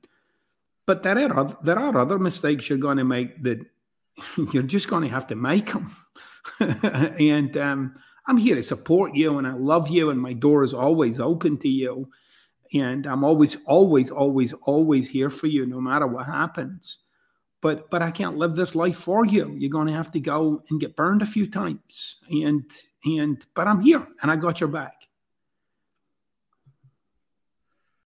But 0.85 1.03
there 1.03 1.17
are 1.17 1.57
there 1.63 1.77
are 1.77 1.97
other 1.97 2.17
mistakes 2.17 2.69
you're 2.69 2.77
going 2.77 2.95
to 2.95 3.03
make 3.03 3.43
that 3.43 3.59
you're 4.53 4.63
just 4.63 4.87
going 4.87 5.03
to 5.03 5.09
have 5.09 5.27
to 5.27 5.35
make 5.35 5.73
them. 5.73 5.93
and 7.19 7.57
um, 7.57 7.93
I'm 8.25 8.37
here 8.37 8.55
to 8.55 8.63
support 8.63 9.15
you, 9.15 9.37
and 9.37 9.45
I 9.45 9.51
love 9.51 9.89
you, 9.89 10.11
and 10.11 10.21
my 10.21 10.31
door 10.31 10.63
is 10.63 10.73
always 10.73 11.19
open 11.19 11.57
to 11.57 11.67
you, 11.67 12.07
and 12.73 13.05
I'm 13.05 13.25
always, 13.25 13.57
always, 13.65 14.11
always, 14.11 14.53
always 14.63 15.09
here 15.09 15.29
for 15.29 15.47
you, 15.47 15.65
no 15.65 15.81
matter 15.81 16.07
what 16.07 16.27
happens. 16.27 16.99
But 17.63 17.89
but 17.89 18.03
I 18.03 18.11
can't 18.11 18.37
live 18.37 18.55
this 18.55 18.75
life 18.75 18.97
for 18.97 19.25
you. 19.25 19.55
You're 19.57 19.71
going 19.71 19.87
to 19.87 19.93
have 19.93 20.11
to 20.11 20.19
go 20.19 20.61
and 20.69 20.79
get 20.79 20.97
burned 20.97 21.21
a 21.21 21.25
few 21.25 21.49
times, 21.49 22.17
and 22.29 22.69
and 23.05 23.43
but 23.55 23.67
I'm 23.67 23.81
here, 23.81 24.05
and 24.21 24.29
I 24.29 24.35
got 24.35 24.59
your 24.59 24.67
back. 24.67 25.02